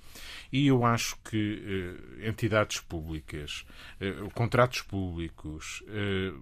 [0.53, 3.65] E eu acho que eh, entidades públicas,
[4.01, 6.33] eh, contratos públicos, eh,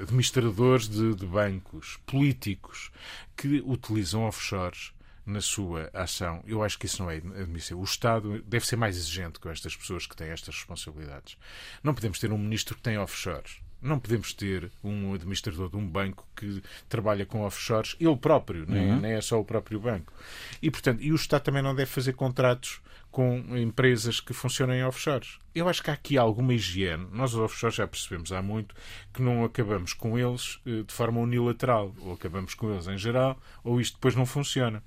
[0.00, 2.90] administradores de, de bancos, políticos
[3.34, 4.92] que utilizam offshores
[5.24, 6.42] na sua ação.
[6.46, 7.80] Eu acho que isso não é admissível.
[7.80, 11.36] O Estado deve ser mais exigente com estas pessoas que têm estas responsabilidades.
[11.82, 13.60] Não podemos ter um ministro que tem offshores.
[13.80, 18.90] Não podemos ter um administrador de um banco que trabalha com offshores, ele próprio, nem,
[18.90, 19.00] uhum.
[19.00, 20.12] nem é só o próprio banco.
[20.60, 22.80] E, portanto, e o Estado também não deve fazer contratos
[23.16, 25.38] com empresas que funcionam em offshores.
[25.54, 27.08] Eu acho que há aqui alguma higiene.
[27.12, 28.74] Nós, os offshores, já percebemos há muito
[29.14, 31.94] que não acabamos com eles eh, de forma unilateral.
[32.00, 34.82] Ou acabamos com eles em geral, ou isto depois não funciona.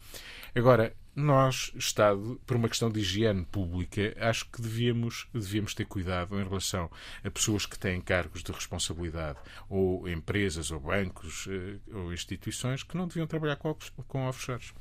[0.54, 6.39] Agora, nós, Estado, por uma questão de higiene pública, acho que devíamos, devíamos ter cuidado
[6.39, 6.89] em relação
[7.23, 12.97] a pessoas que têm cargos de responsabilidade, ou empresas, ou bancos, eh, ou instituições que
[12.97, 13.75] não deviam trabalhar com,
[14.08, 14.73] com offshores.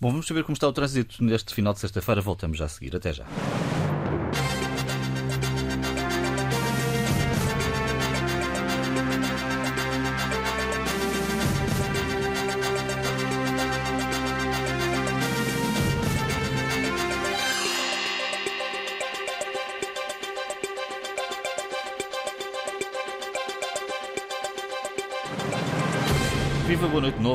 [0.00, 2.20] Bom, vamos saber como está o trânsito neste final de sexta-feira.
[2.20, 2.94] Voltamos já a seguir.
[2.94, 3.26] Até já.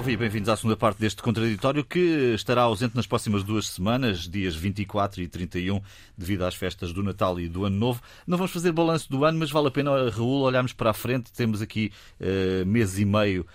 [0.09, 4.55] E bem-vindos à segunda parte deste contraditório que estará ausente nas próximas duas semanas, dias
[4.55, 5.81] 24 e 31,
[6.17, 8.01] devido às festas do Natal e do Ano Novo.
[8.25, 11.33] Não vamos fazer balanço do ano, mas vale a pena, Raul, olharmos para a frente.
[11.33, 11.91] Temos aqui
[12.21, 13.45] uh, mês e meio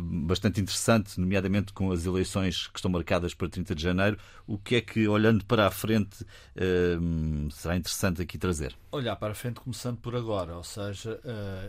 [0.00, 4.18] bastante interessante, nomeadamente com as eleições que estão marcadas para 30 de janeiro.
[4.46, 8.74] O que é que, olhando para a frente, uh, será interessante aqui trazer?
[8.90, 11.20] Olhar para a frente começando por agora, ou seja,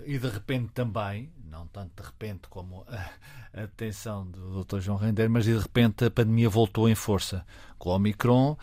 [0.06, 2.86] e de repente também, não tanto de repente como
[3.54, 4.80] a atenção do Dr.
[4.80, 7.46] João Rendeiro, mas de repente a pandemia voltou em força.
[7.78, 8.58] Com o Omicron,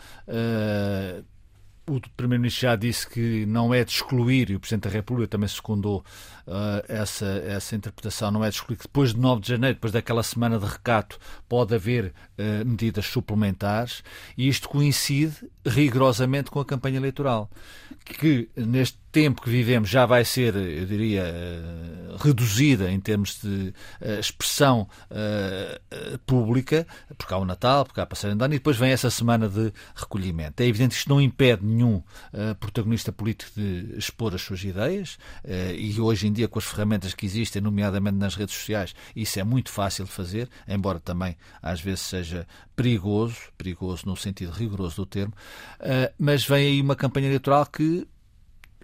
[1.87, 5.47] o Primeiro-Ministro já disse que não é de excluir, e o Presidente da República também
[5.47, 6.03] secundou
[6.45, 9.93] uh, essa, essa interpretação, não é de excluir que depois de 9 de janeiro, depois
[9.93, 14.03] daquela semana de recato, pode haver uh, medidas suplementares,
[14.37, 17.49] e isto coincide rigorosamente com a campanha eleitoral,
[18.05, 23.73] que neste tempo que vivemos já vai ser, eu diria, uh, reduzida em termos de
[24.01, 24.87] uh, expressão
[26.25, 26.85] pública,
[27.17, 29.47] porque há o Natal, porque há a passagem de ano, e depois vem essa semana
[29.49, 30.61] de recolhimento.
[30.61, 32.01] É evidente que isto não impede nenhum
[32.59, 35.17] protagonista político de expor as suas ideias,
[35.75, 39.43] e hoje em dia, com as ferramentas que existem, nomeadamente nas redes sociais, isso é
[39.43, 42.26] muito fácil de fazer, embora também às vezes seja
[42.75, 45.33] perigoso, perigoso no sentido rigoroso do termo,
[46.17, 48.07] mas vem aí uma campanha eleitoral que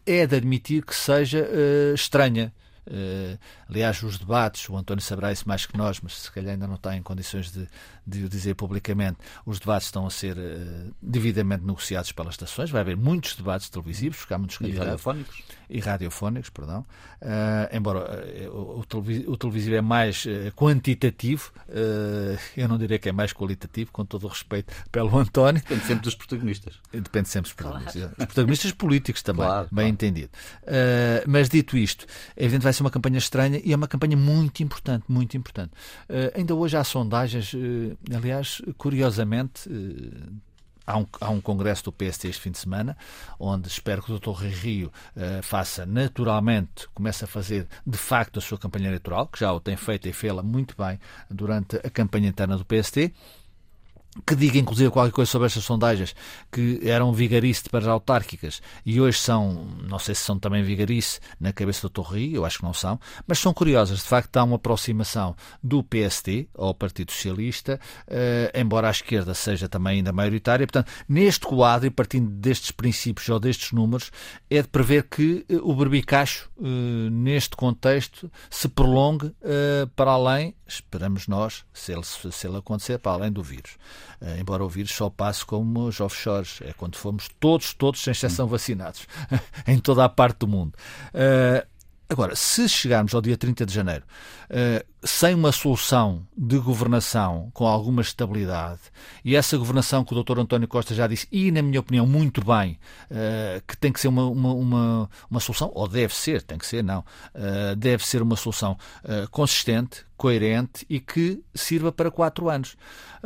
[0.05, 2.53] é de admitir que seja uh, estranha.
[2.85, 6.67] Uh, aliás, os debates, o António saberá isso mais que nós, mas se calhar ainda
[6.67, 7.67] não está em condições de,
[8.05, 12.69] de o dizer publicamente, os debates estão a ser uh, devidamente negociados pelas estações.
[12.69, 14.85] Vai haver muitos debates televisivos, porque há muitos candidatos.
[14.85, 15.43] E radiofónicos.
[15.69, 16.85] E radiofónicos, perdão.
[17.21, 18.83] Uh, embora o,
[19.27, 21.51] o, televisivo é mais quantitativo,
[22.55, 25.61] eu não diria que é mais qualitativo, com todo o respeito pelo António.
[25.61, 26.79] Depende sempre dos protagonistas.
[26.91, 28.01] Depende sempre dos protagonistas.
[28.01, 28.15] Claro.
[28.19, 29.89] Os protagonistas políticos também, claro, bem claro.
[29.89, 30.29] entendido.
[31.27, 34.61] mas dito isto, é evidente vai ser uma campanha estranha e é uma campanha muito
[34.63, 35.71] importante, muito importante.
[36.09, 40.33] Uh, ainda hoje há sondagens, uh, aliás, curiosamente, uh,
[40.85, 42.97] há um, há um congresso do PST este fim de semana,
[43.39, 44.31] onde espero que o Dr.
[44.31, 44.91] Rui Rio
[45.41, 49.77] faça naturalmente, comece a fazer de facto a sua campanha eleitoral, que já o tem
[49.77, 53.13] feito e fê-la muito bem durante a campanha interna do PST
[54.25, 56.15] que diga inclusive qualquer coisa sobre estas sondagens
[56.51, 61.19] que eram vigarice para as autárquicas e hoje são, não sei se são também vigarice
[61.39, 63.99] na cabeça do Torri, eu acho que não são, mas são curiosas.
[63.99, 69.67] De facto, há uma aproximação do PST ao Partido Socialista, eh, embora a esquerda seja
[69.67, 70.67] também ainda maioritária.
[70.67, 74.11] Portanto, neste quadro e partindo destes princípios ou destes números,
[74.49, 80.55] é de prever que eh, o berbicacho, eh, neste contexto, se prolongue eh, para além,
[80.67, 83.77] esperamos nós, se ele, se ele acontecer, para além do vírus.
[84.21, 88.11] Uh, embora o vírus só passe como os offshores, é quando fomos todos, todos, sem
[88.11, 89.07] exceção, vacinados,
[89.67, 90.73] em toda a parte do mundo.
[91.13, 91.65] Uh,
[92.09, 94.03] agora, se chegarmos ao dia 30 de janeiro
[94.49, 98.81] uh, sem uma solução de governação com alguma estabilidade,
[99.23, 100.39] e essa governação que o Dr.
[100.39, 102.79] António Costa já disse, e na minha opinião muito bem,
[103.11, 106.65] uh, que tem que ser uma, uma, uma, uma, solução, ou deve ser, tem que
[106.65, 108.77] ser, não, uh, deve ser uma solução
[109.31, 112.77] consistente, coerente e que sirva para quatro anos.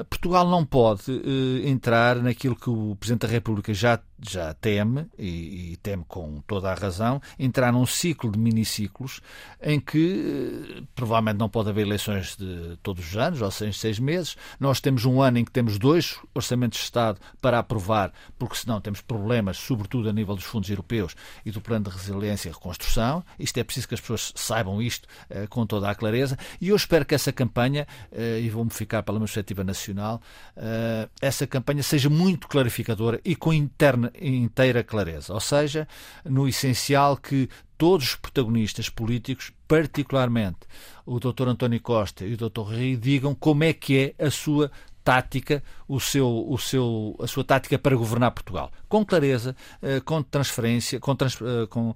[0.10, 5.74] Portugal não pode uh, entrar naquilo que o Presidente da República já, já teme, e,
[5.74, 9.22] e, teme com toda a razão, entrar num ciclo de miniciclos
[9.62, 14.00] em que uh, provavelmente não pode haver eleições de todos os anos, ou seis, seis
[14.00, 14.36] meses.
[14.60, 18.82] Nós temos um ano em que temos dois orçamentos de Estado para aprovar, porque senão
[18.82, 23.24] temos problemas, sobretudo a nível dos fundos europeus e do Plano de Resiliência e Reconstrução.
[23.40, 26.38] Isto é preciso que as pessoas saibam isto uh, com toda a clareza.
[26.60, 30.22] E eu espero que essa campanha, uh, e vou-me ficar pela minha perspectiva nacional,
[30.56, 35.34] uh, essa campanha seja muito clarificadora e com interna, inteira clareza.
[35.34, 35.88] Ou seja,
[36.26, 40.60] no essencial que todos os protagonistas políticos, particularmente
[41.06, 41.48] o Dr.
[41.48, 42.62] António Costa e o Dr.
[42.62, 44.72] Rui, digam como é que é a sua
[45.08, 48.70] tática, o seu, o seu, a sua tática para governar Portugal.
[48.90, 51.96] Com clareza, eh, com transferência, com, trans, eh, com uh,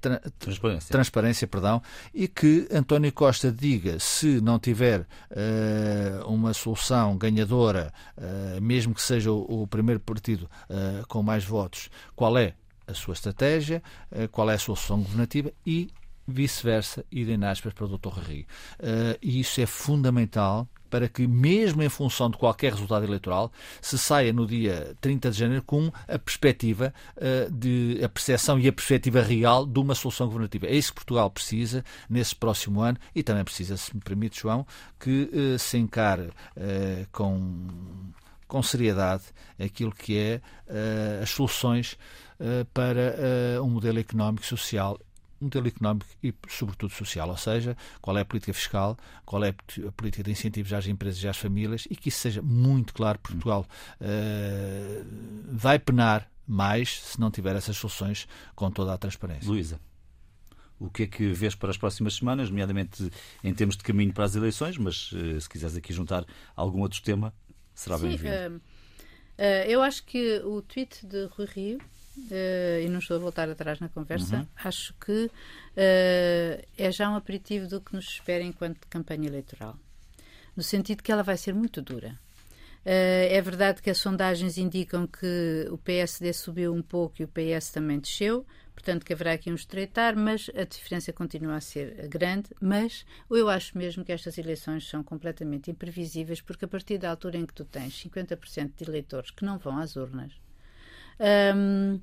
[0.00, 0.90] tra, transparência.
[0.90, 1.80] transparência, perdão,
[2.12, 9.02] e que António Costa diga se não tiver uh, uma solução ganhadora, uh, mesmo que
[9.02, 10.50] seja o, o primeiro partido
[11.06, 12.54] com mais votos, qual é
[12.86, 13.82] a sua estratégia,
[14.30, 15.90] qual é a sua solução governativa e
[16.26, 18.08] vice-versa, idem aspas para o Dr.
[18.08, 18.46] Rui.
[19.20, 24.30] e isso é fundamental para que, mesmo em função de qualquer resultado eleitoral, se saia
[24.30, 29.22] no dia 30 de janeiro com a perspectiva uh, de a percepção e a perspectiva
[29.22, 30.66] real de uma solução governativa.
[30.66, 34.66] É isso que Portugal precisa nesse próximo ano e também precisa, se me permite, João,
[35.00, 36.28] que se encare
[37.10, 37.66] com,
[38.52, 39.22] com seriedade
[39.58, 40.40] aquilo que é
[41.22, 41.96] as soluções
[42.74, 43.16] para
[43.62, 44.98] um modelo económico social
[45.42, 49.54] modelo económico e, sobretudo, social, ou seja, qual é a política fiscal, qual é
[49.86, 53.18] a política de incentivos às empresas e às famílias e que isso seja muito claro.
[53.18, 53.66] Portugal
[54.00, 55.06] uh,
[55.50, 59.48] vai penar mais se não tiver essas soluções com toda a transparência.
[59.48, 59.80] Luísa.
[60.78, 63.10] O que é que vês para as próximas semanas, nomeadamente
[63.42, 66.24] em termos de caminho para as eleições, mas uh, se quiseres aqui juntar
[66.56, 67.32] algum outro tema,
[67.74, 68.60] será bem-vindo.
[69.38, 73.48] Uh, eu acho que o tweet de Rui Rio uh, e não estou a voltar
[73.48, 74.46] atrás na conversa, uhum.
[74.56, 79.76] acho que uh, é já um aperitivo do que nos espera enquanto campanha eleitoral.
[80.54, 82.18] No sentido que ela vai ser muito dura.
[82.84, 87.70] É verdade que as sondagens indicam que o PSD subiu um pouco e o PS
[87.70, 92.50] também desceu, portanto que haverá aqui um estreitar, mas a diferença continua a ser grande.
[92.60, 97.38] Mas eu acho mesmo que estas eleições são completamente imprevisíveis, porque a partir da altura
[97.38, 100.32] em que tu tens 50% de eleitores que não vão às urnas,
[101.56, 102.00] um,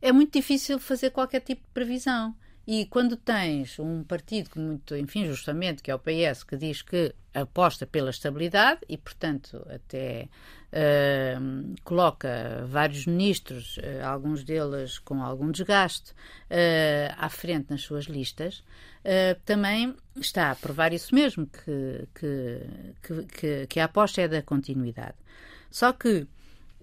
[0.00, 2.34] é muito difícil fazer qualquer tipo de previsão.
[2.70, 6.82] E quando tens um partido que muito, enfim, justamente, que é o PS, que diz
[6.82, 10.28] que aposta pela estabilidade e, portanto, até
[10.70, 18.04] uh, coloca vários ministros, uh, alguns deles com algum desgaste, uh, à frente nas suas
[18.04, 18.62] listas,
[19.46, 25.14] também está a provar isso mesmo, que, que, que, que, a aposta é da continuidade.
[25.70, 26.26] Só que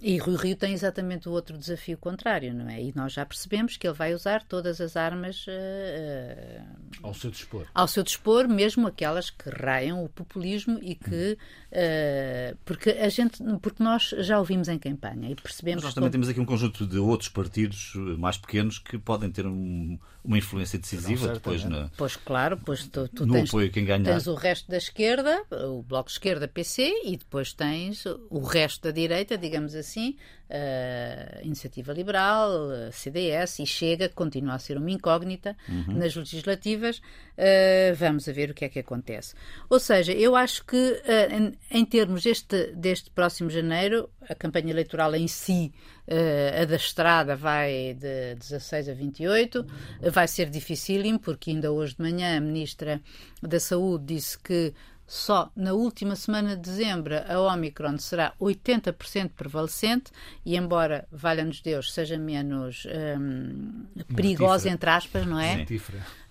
[0.01, 2.81] E Rui Rio tem exatamente o outro desafio contrário, não é?
[2.81, 6.63] E nós já percebemos que ele vai usar todas as armas uh,
[7.01, 7.65] ao seu dispor.
[7.73, 11.37] Ao seu dispor, mesmo aquelas que raiam o populismo e que
[11.71, 15.83] uh, porque a gente, porque nós já ouvimos em campanha e percebemos.
[15.83, 19.47] Mas nós também temos aqui um conjunto de outros partidos mais pequenos que podem ter
[19.47, 21.89] um, uma influência decisiva depois na.
[21.97, 24.03] Pois claro, pois tu, tu no tens, apoio a quem ganhar.
[24.03, 28.91] tens o resto da esquerda, o bloco esquerda PC e depois tens o resto da
[28.91, 30.15] direita, digamos assim
[30.49, 35.97] a Iniciativa Liberal, a CDS e Chega, continua a ser uma incógnita uhum.
[35.97, 36.97] nas legislativas.
[37.37, 39.35] Uh, vamos a ver o que é que acontece.
[39.69, 44.71] Ou seja, eu acho que uh, em, em, termos deste, deste próximo janeiro, a campanha
[44.71, 45.73] eleitoral em si,
[46.07, 49.65] uh, a da estrada, vai de 16 a 28,
[50.11, 53.01] vai ser dificílimo, porque ainda hoje de manhã a Ministra
[53.41, 54.73] da Saúde disse que
[55.07, 60.11] só na última semana de dezembro a Omicron será 80% prevalecente
[60.43, 62.87] e embora, valha-nos Deus, seja menos
[63.19, 65.63] um, perigosa, entre aspas, não é?
[65.63, 65.75] Uh,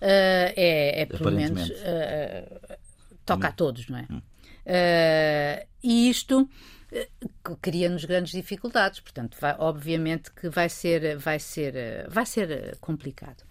[0.01, 2.77] é, é pelo menos uh,
[3.25, 4.07] toca a todos, não é?
[4.11, 6.49] Uh, e isto
[7.61, 13.43] cria-nos grandes dificuldades, portanto, vai, obviamente que vai ser, vai ser, vai ser complicado.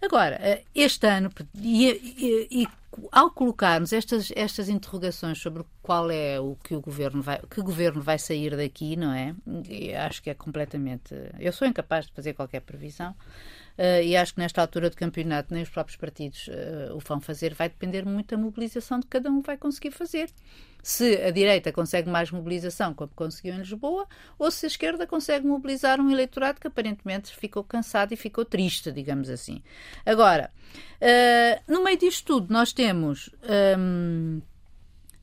[0.00, 2.68] Agora, este ano, e, e, e
[3.12, 8.00] ao colocarmos estas, estas interrogações sobre qual é o que o governo vai, que governo
[8.00, 9.34] vai sair daqui, não é?
[10.06, 11.14] acho que é completamente.
[11.38, 13.14] Eu sou incapaz de fazer qualquer previsão.
[13.78, 17.20] Uh, e acho que nesta altura do campeonato nem os próprios partidos uh, o vão
[17.20, 20.28] fazer, vai depender muito da mobilização de cada um vai conseguir fazer.
[20.82, 25.46] Se a direita consegue mais mobilização, como conseguiu em Lisboa, ou se a esquerda consegue
[25.46, 29.62] mobilizar um eleitorado que aparentemente ficou cansado e ficou triste, digamos assim.
[30.04, 30.50] Agora,
[31.00, 33.30] uh, no meio disto tudo, nós temos.
[33.78, 34.42] Um,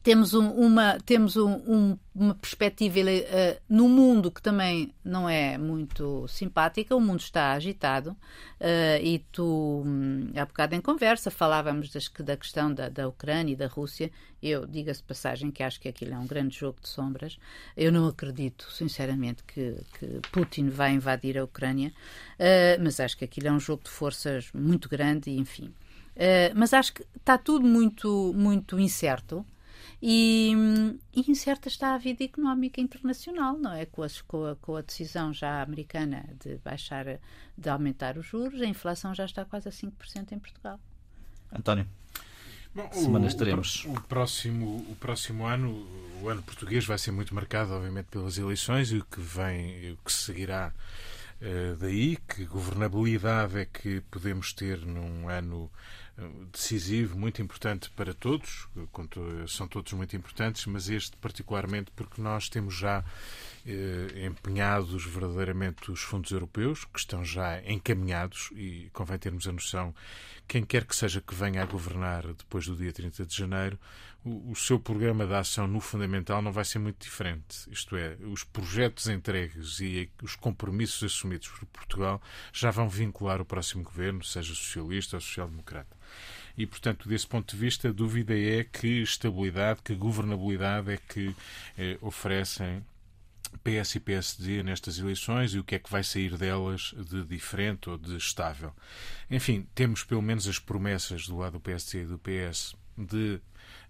[0.05, 5.57] temos, um, uma, temos um, um, uma perspectiva uh, no mundo que também não é
[5.57, 6.95] muito simpática.
[6.95, 12.37] O mundo está agitado uh, e tu, um, há bocado em conversa, falávamos das, da
[12.37, 14.11] questão da, da Ucrânia e da Rússia.
[14.43, 17.39] Eu, diga-se passagem, que acho que aquilo é um grande jogo de sombras.
[17.75, 21.91] Eu não acredito, sinceramente, que, que Putin vai invadir a Ucrânia,
[22.39, 25.73] uh, mas acho que aquilo é um jogo de forças muito grande enfim.
[26.55, 29.43] mas acho que está tudo muito, muito incerto.
[30.01, 30.53] E,
[31.13, 33.85] e incerta está a vida económica internacional, não é?
[33.85, 37.05] Com a, com, a, com a, decisão já americana de baixar,
[37.57, 40.79] de aumentar os juros, a inflação já está quase a 5% em Portugal.
[41.51, 41.87] António.
[42.75, 43.85] Bom, semanas teremos.
[43.85, 45.87] O, o, próximo, o próximo ano,
[46.21, 49.97] o ano português, vai ser muito marcado, obviamente, pelas eleições e o que vem, o
[50.03, 50.73] que seguirá
[51.41, 55.71] uh, daí, que governabilidade é que podemos ter num ano
[56.51, 58.67] decisivo, muito importante para todos,
[59.47, 63.03] são todos muito importantes, mas este particularmente porque nós temos já
[63.65, 69.93] eh, empenhados verdadeiramente os fundos europeus, que estão já encaminhados, e convém termos a noção,
[70.47, 73.77] quem quer que seja que venha a governar depois do dia 30 de janeiro,
[74.23, 77.69] o, o seu programa de ação no fundamental não vai ser muito diferente.
[77.69, 82.21] Isto é, os projetos entregues e os compromissos assumidos por Portugal
[82.53, 85.94] já vão vincular o próximo governo, seja socialista ou social-democrata.
[86.57, 91.35] E, portanto, desse ponto de vista, a dúvida é que estabilidade, que governabilidade é que
[91.77, 92.83] eh, oferecem
[93.63, 97.89] PS e PSD nestas eleições e o que é que vai sair delas de diferente
[97.89, 98.73] ou de estável.
[99.29, 103.41] Enfim, temos pelo menos as promessas do lado do PSD e do PS de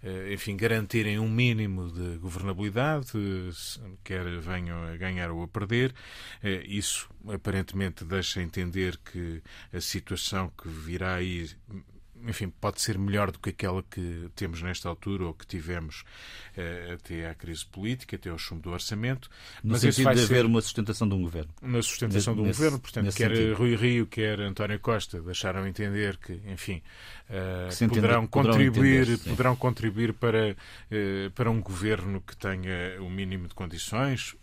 [0.03, 3.11] eh, enfim, garantirem um mínimo de governabilidade,
[4.03, 5.93] quer venham a ganhar ou a perder.
[6.43, 9.41] Eh, isso aparentemente deixa entender que
[9.73, 11.49] a situação que virá aí
[12.27, 16.03] enfim, pode ser melhor do que aquela que temos nesta altura ou que tivemos
[16.57, 19.29] uh, até à crise política, até ao chumbo do orçamento.
[19.63, 21.53] No mas sentido de haver uma sustentação de um governo.
[21.61, 23.55] Uma sustentação de um nesse, governo, portanto, quer sentido.
[23.55, 26.81] Rui Rio, quer António Costa deixaram entender que, enfim,
[27.29, 33.47] uh, poderão, contribuir, entender, poderão contribuir para, uh, para um governo que tenha o mínimo
[33.47, 34.35] de condições,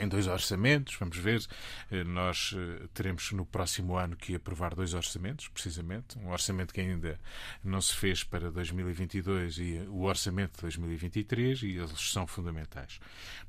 [0.00, 1.44] em dois orçamentos, vamos ver.
[1.90, 6.18] Eh, nós eh, teremos no próximo ano que aprovar dois orçamentos, precisamente.
[6.18, 7.18] Um orçamento que ainda
[7.62, 13.00] não se fez para 2022 e o orçamento de 2023, e eles são fundamentais.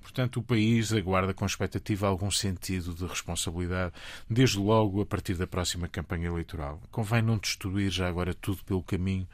[0.02, 3.94] Portanto, o país aguarda com expectativa algum sentido de responsabilidade,
[4.30, 6.82] desde logo a partir da próxima campanha eleitoral.
[6.92, 9.28] Convém não destruir já agora tudo pelo caminho,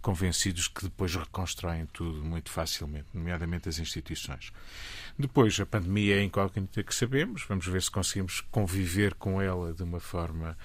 [0.00, 4.52] convencidos que depois reconstroem tudo muito facilmente, nomeadamente as instituições.
[5.18, 9.82] Depois, a pandemia é incógnita que sabemos, vamos ver se conseguimos conviver com ela de
[9.82, 10.56] uma forma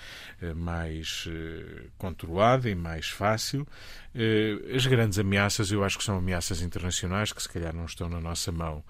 [0.42, 3.68] eh, mais eh, controlada e mais fácil.
[4.16, 8.10] Eh, as grandes ameaças, eu acho que são ameaças internacionais que se calhar não estão
[8.10, 8.84] na nossa mão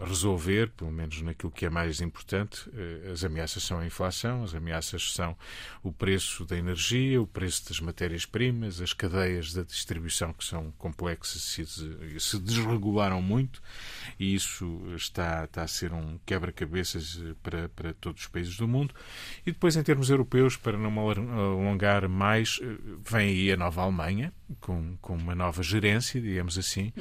[0.00, 2.70] resolver, pelo menos naquilo que é mais importante.
[3.12, 5.36] As ameaças são a inflação, as ameaças são
[5.82, 11.58] o preço da energia, o preço das matérias-primas, as cadeias da distribuição que são complexas
[11.58, 13.62] e se desregularam muito
[14.18, 18.68] e isso está, está a ser um quebra-cabeças eh, para, para todos os países do
[18.68, 18.94] mundo.
[19.46, 24.32] E depois, em termos europeus, para não alongar mais, eh, vem aí a nova Alemanha,
[24.60, 26.92] com, com uma nova gerência, digamos assim.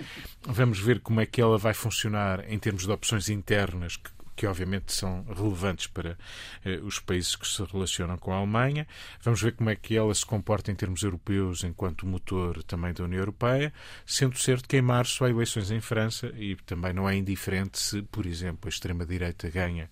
[0.44, 4.48] Vamos ver como é que ela vai funcionar em termos de opções internas que que
[4.48, 6.18] obviamente são relevantes para
[6.66, 8.88] eh, os países que se relacionam com a Alemanha.
[9.22, 13.04] Vamos ver como é que ela se comporta em termos europeus enquanto motor também da
[13.04, 13.72] União Europeia,
[14.06, 18.02] sendo certo que em março há eleições em França e também não é indiferente se,
[18.04, 19.90] por exemplo, a extrema-direita ganha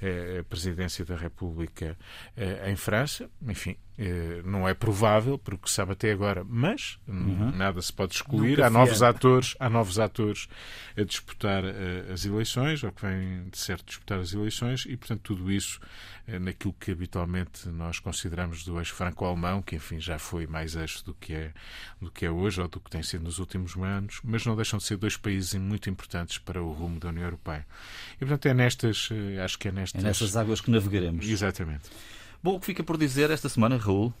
[0.00, 1.96] eh, a presidência da República
[2.36, 3.30] eh, em França.
[3.46, 3.76] Enfim,
[4.44, 7.52] não é provável, porque sabe até agora, mas uhum.
[7.52, 8.60] nada se pode excluir.
[8.60, 10.48] há novos atores, há novos atores
[10.96, 15.20] a disputar uh, as eleições, ou que vêm de certo disputar as eleições, e portanto
[15.22, 15.80] tudo isso
[16.26, 21.04] uh, naquilo que habitualmente nós consideramos do eixo franco-alemão, que enfim já foi mais eixo
[21.04, 21.52] do que é
[22.00, 24.78] do que é hoje ou do que tem sido nos últimos anos, mas não deixam
[24.78, 27.64] de ser dois países muito importantes para o rumo da União Europeia.
[28.16, 29.08] E portanto é nestas,
[29.42, 31.26] acho que é nestas, é nestas águas que navegaremos.
[31.26, 31.90] Exatamente.
[32.44, 34.12] Bom, o que fica por dizer esta semana, Raul?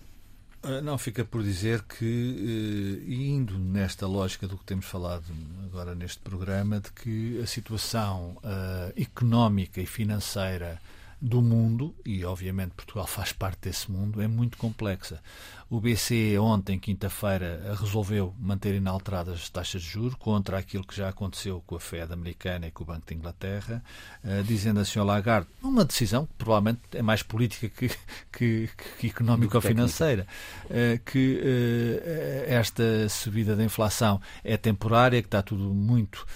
[0.62, 5.26] Ah, não, fica por dizer que, eh, indo nesta lógica do que temos falado
[5.66, 10.80] agora neste programa, de que a situação uh, económica e financeira
[11.24, 15.22] do mundo, e obviamente Portugal faz parte desse mundo, é muito complexa.
[15.70, 21.08] O BCE ontem, quinta-feira, resolveu manter inalteradas as taxas de juros contra aquilo que já
[21.08, 23.82] aconteceu com a Fed americana e com o Banco de Inglaterra,
[24.22, 25.02] uh, dizendo a Sr.
[25.02, 27.90] Lagarde, uma decisão que provavelmente é mais política que,
[28.30, 28.68] que,
[29.00, 30.26] que económica ou financeira,
[30.66, 36.26] uh, que uh, esta subida da inflação é temporária, que está tudo muito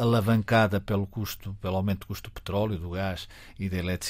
[0.00, 4.05] alavancada pelo custo, pelo aumento do custo do petróleo, do gás e da eletricidade,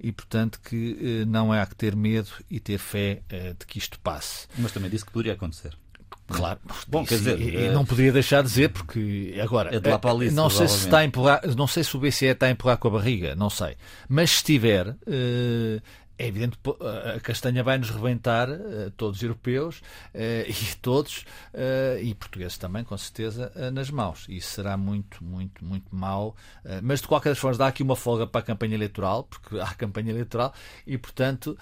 [0.00, 3.22] e portanto que não há que ter medo e ter fé
[3.58, 4.46] de que isto passe.
[4.56, 5.76] Mas também disse que poderia acontecer.
[6.28, 6.60] Claro.
[6.86, 7.72] Bom, quer dizer, e, é...
[7.72, 11.66] não poderia deixar de dizer porque agora é não sei se está a empurrar, não
[11.66, 13.76] sei se o BCE está a empurrar com a barriga, não sei.
[14.06, 14.94] Mas se estiver,
[16.18, 16.58] é evidente
[17.16, 19.80] a castanha vai nos rebentar, eh, todos europeus
[20.12, 24.26] eh, e todos, eh, e portugueses também, com certeza, nas mãos.
[24.28, 26.34] Isso será muito, muito, muito mau.
[26.82, 30.10] Mas, de qualquer forma, dá aqui uma folga para a campanha eleitoral, porque há campanha
[30.10, 30.52] eleitoral,
[30.86, 31.56] e, portanto,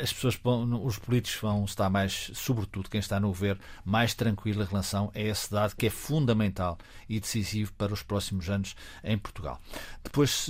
[0.00, 0.38] as pessoas,
[0.82, 5.20] os políticos vão estar mais, sobretudo quem está no governo, mais tranquilo em relação a
[5.20, 6.78] esse dado que é fundamental
[7.08, 9.60] e decisivo para os próximos anos em Portugal.
[10.04, 10.48] Depois,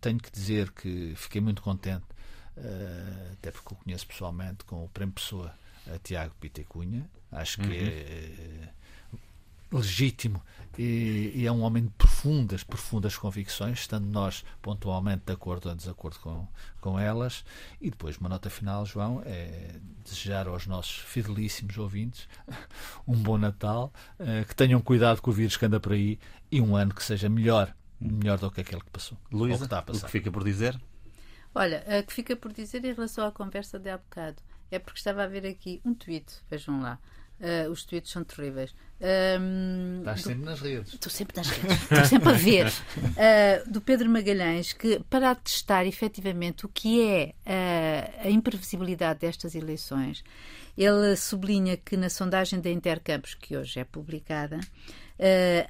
[0.00, 2.04] tenho que dizer que fiquei muito contente
[3.34, 5.54] até porque o conheço pessoalmente, com o Prêmio Pessoa
[6.02, 7.08] Tiago Pitecunha.
[7.30, 7.74] Acho que uhum.
[7.74, 8.68] é
[9.12, 10.42] uh, legítimo
[10.78, 15.74] e, e, é um homem de profundas, profundas convicções, estando nós pontualmente de acordo ou
[15.74, 16.46] desacordo com,
[16.80, 17.44] com elas.
[17.80, 22.28] E depois, uma nota final, João, é desejar aos nossos fidelíssimos ouvintes
[23.06, 23.92] um bom Natal,
[24.48, 26.18] que tenham cuidado com o vírus que anda por aí
[26.50, 29.18] e um ano que seja melhor, melhor do que aquele que passou.
[29.32, 30.78] Luísa, o que fica por dizer?
[31.56, 34.36] Olha, a que fica por dizer em relação à conversa de há bocado
[34.70, 36.98] é porque estava a ver aqui um tweet, vejam lá.
[37.40, 38.74] Uh, os tweets são terríveis.
[39.00, 40.28] Um, Estás do...
[40.28, 40.92] sempre nas redes.
[40.92, 42.66] Estou sempre nas redes, estou sempre a ver.
[42.66, 49.54] Uh, do Pedro Magalhães, que para testar efetivamente o que é uh, a imprevisibilidade destas
[49.54, 50.22] eleições,
[50.76, 54.60] ele sublinha que na sondagem da Intercampos, que hoje é publicada,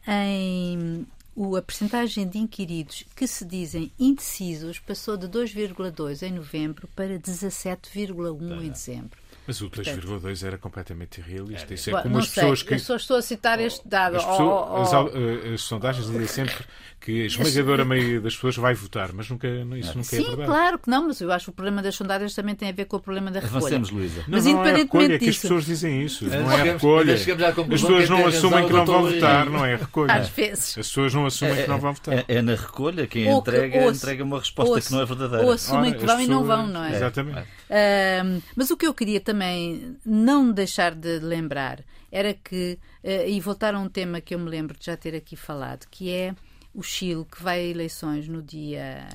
[0.09, 1.07] em
[1.37, 7.19] o, a percentagem de inquiridos que se dizem indecisos passou de 2,2 em novembro para
[7.19, 9.26] 17,1 em dezembro.
[9.47, 11.73] Mas o 2,2 era completamente irrealista.
[11.73, 12.75] Isso é Bom, como as pessoas sei, que.
[12.75, 14.17] Eu só estou a citar este dado.
[14.17, 15.55] As, pessoas, oh, oh, as, oh.
[15.55, 16.65] as, sondagens dizem sempre
[17.01, 20.41] que a esmagadora maioria das pessoas vai votar, mas nunca, isso nunca Sim, é verdade.
[20.41, 22.73] Sim, claro que não, mas eu acho que o problema das sondagens também tem a
[22.73, 23.59] ver com o problema da recolha.
[23.59, 24.25] Avancemos, Luísa.
[24.27, 25.15] Mas não, independentemente não é a recolha, disso.
[25.15, 26.25] É que as pessoas dizem isso.
[26.27, 27.15] Não é a recolha.
[27.15, 30.13] As pessoas não assumem que não vão votar, não é a recolha.
[30.13, 30.79] Às vezes.
[30.79, 32.15] As pessoas não assumem que não vão votar.
[32.15, 35.45] É, é na recolha quem entrega, entrega uma resposta que não é verdadeira.
[35.45, 36.97] Ou assumem que vão e não vão, não é?
[36.97, 37.47] Exatamente.
[38.55, 43.75] Mas o que eu queria também não deixar de lembrar era que, uh, e voltar
[43.75, 46.35] a um tema que eu me lembro de já ter aqui falado, que é
[46.73, 49.07] o Chile, que vai a eleições no dia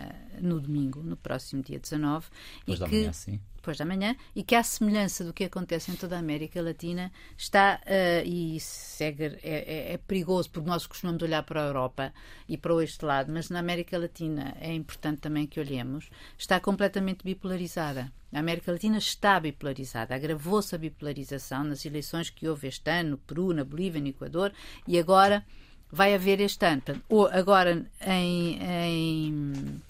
[0.42, 2.28] no domingo, no próximo dia 19,
[2.66, 5.96] Depois e que manhã, depois da manhã, e que, à semelhança do que acontece em
[5.96, 11.22] toda a América Latina, está, uh, e segue, é, é, é, perigoso, porque nós costumamos
[11.22, 12.14] olhar para a Europa
[12.50, 17.24] e para este lado, mas na América Latina é importante também que olhemos, está completamente
[17.24, 18.12] bipolarizada.
[18.34, 23.18] A América Latina está bipolarizada, agravou-se a bipolarização nas eleições que houve este ano, no
[23.18, 24.52] Peru, na Bolívia, no Equador,
[24.88, 25.46] e agora
[25.92, 26.82] vai haver este ano.
[26.82, 29.82] Portanto, agora em, em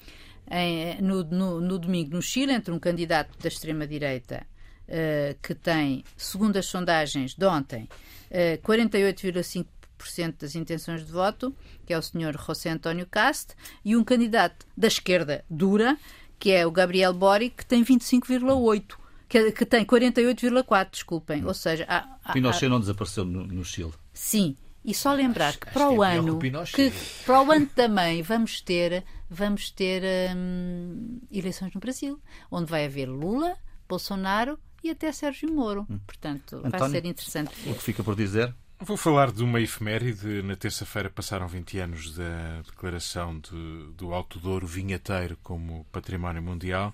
[0.50, 4.46] em, no, no, no, domingo no Chile entre um candidato da extrema-direita
[4.88, 7.88] uh, que tem, segundo as sondagens de ontem,
[8.30, 14.04] uh, 48,5% das intenções de voto, que é o senhor José António Cast, e um
[14.04, 15.98] candidato da esquerda dura,
[16.40, 18.96] que é o Gabriel Boric, que tem 25,8%.
[19.30, 21.46] Que, que tem 48,4%, desculpem.
[21.46, 23.94] Ou seja, há, há, Pinochet não desapareceu no, no Chile.
[24.12, 26.92] Sim, e só lembrar acho, que para o é ano que
[27.26, 30.04] para o ano também vamos ter vamos ter
[30.36, 32.20] hum, eleições no Brasil,
[32.50, 33.56] onde vai haver Lula,
[33.88, 35.88] Bolsonaro e até Sérgio Moro.
[35.90, 36.00] Hum.
[36.06, 37.52] Portanto, António, vai ser interessante.
[37.70, 38.54] O que fica por dizer?
[38.80, 40.42] Vou falar de uma efeméride.
[40.42, 46.94] Na terça-feira passaram 20 anos da declaração de, do Alto Douro vinheteiro como património mundial.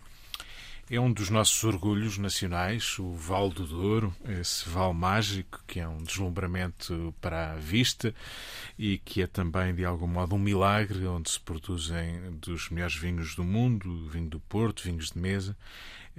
[0.89, 5.87] É um dos nossos orgulhos nacionais, o Val do Douro, esse val mágico que é
[5.87, 8.15] um deslumbramento para a vista
[8.79, 13.35] e que é também, de algum modo, um milagre onde se produzem dos melhores vinhos
[13.35, 15.57] do mundo, vinho do Porto, vinhos de mesa.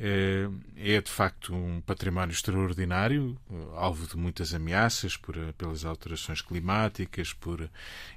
[0.00, 3.36] É, é de facto um património extraordinário,
[3.74, 7.68] alvo de muitas ameaças por, pelas alterações climáticas, por,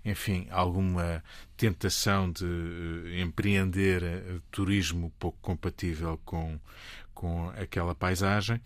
[0.06, 1.24] enfim, alguma
[1.58, 6.60] tentação de eh, empreender eh, turismo pouco compatível com,
[7.16, 8.62] com aquela paisagem.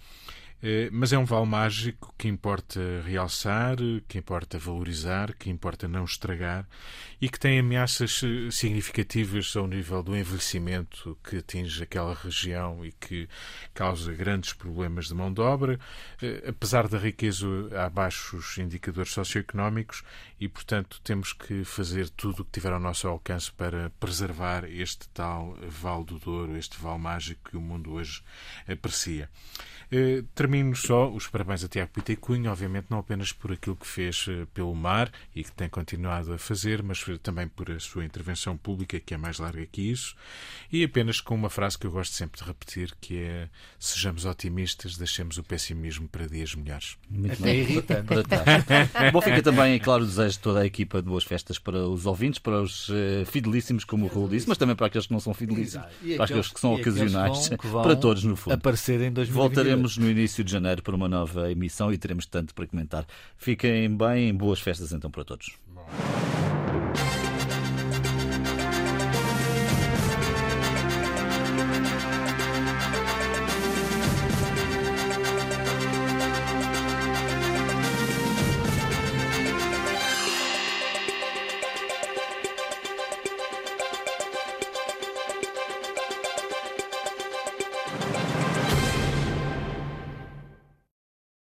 [0.63, 3.75] Eh, mas é um vale mágico que importa realçar,
[4.07, 6.67] que importa valorizar, que importa não estragar
[7.21, 12.91] e que tem ameaças eh, significativas ao nível do envelhecimento que atinge aquela região e
[12.93, 13.27] que
[13.73, 15.79] causa grandes problemas de mão de obra,
[16.21, 17.45] eh, apesar da riqueza
[17.77, 20.03] há baixos indicadores socioeconómicos
[20.39, 25.07] e, portanto, temos que fazer tudo o que tiver ao nosso alcance para preservar este
[25.09, 28.23] tal Vale do Douro, este vale mágico que o mundo hoje
[28.67, 29.29] aprecia.
[30.45, 33.87] Termino só os parabéns a Tiago Pita e Cunha, obviamente não apenas por aquilo que
[33.87, 38.05] fez eh, pelo mar e que tem continuado a fazer, mas também por a sua
[38.05, 40.15] intervenção pública, que é mais larga que isso,
[40.71, 44.97] e apenas com uma frase que eu gosto sempre de repetir, que é sejamos otimistas,
[44.97, 46.95] deixemos o pessimismo para dias melhores.
[47.09, 48.05] Muito bem irritante.
[49.11, 52.37] Bom, fica também, claro, desejo de toda a equipa de boas festas para os ouvintes,
[52.37, 55.33] para os uh, fidelíssimos, como o Raul disse, mas também para aqueles que não são
[55.33, 58.53] fidelíssimos, para aqueles que são ocasionais, que vão, para todos, no fundo.
[58.53, 59.29] Aparecer em 2022.
[59.29, 63.05] Voltaremos no início de janeiro para uma nova emissão e teremos tanto para comentar.
[63.37, 65.57] Fiquem bem, boas festas então para todos.
[65.67, 65.85] Bom.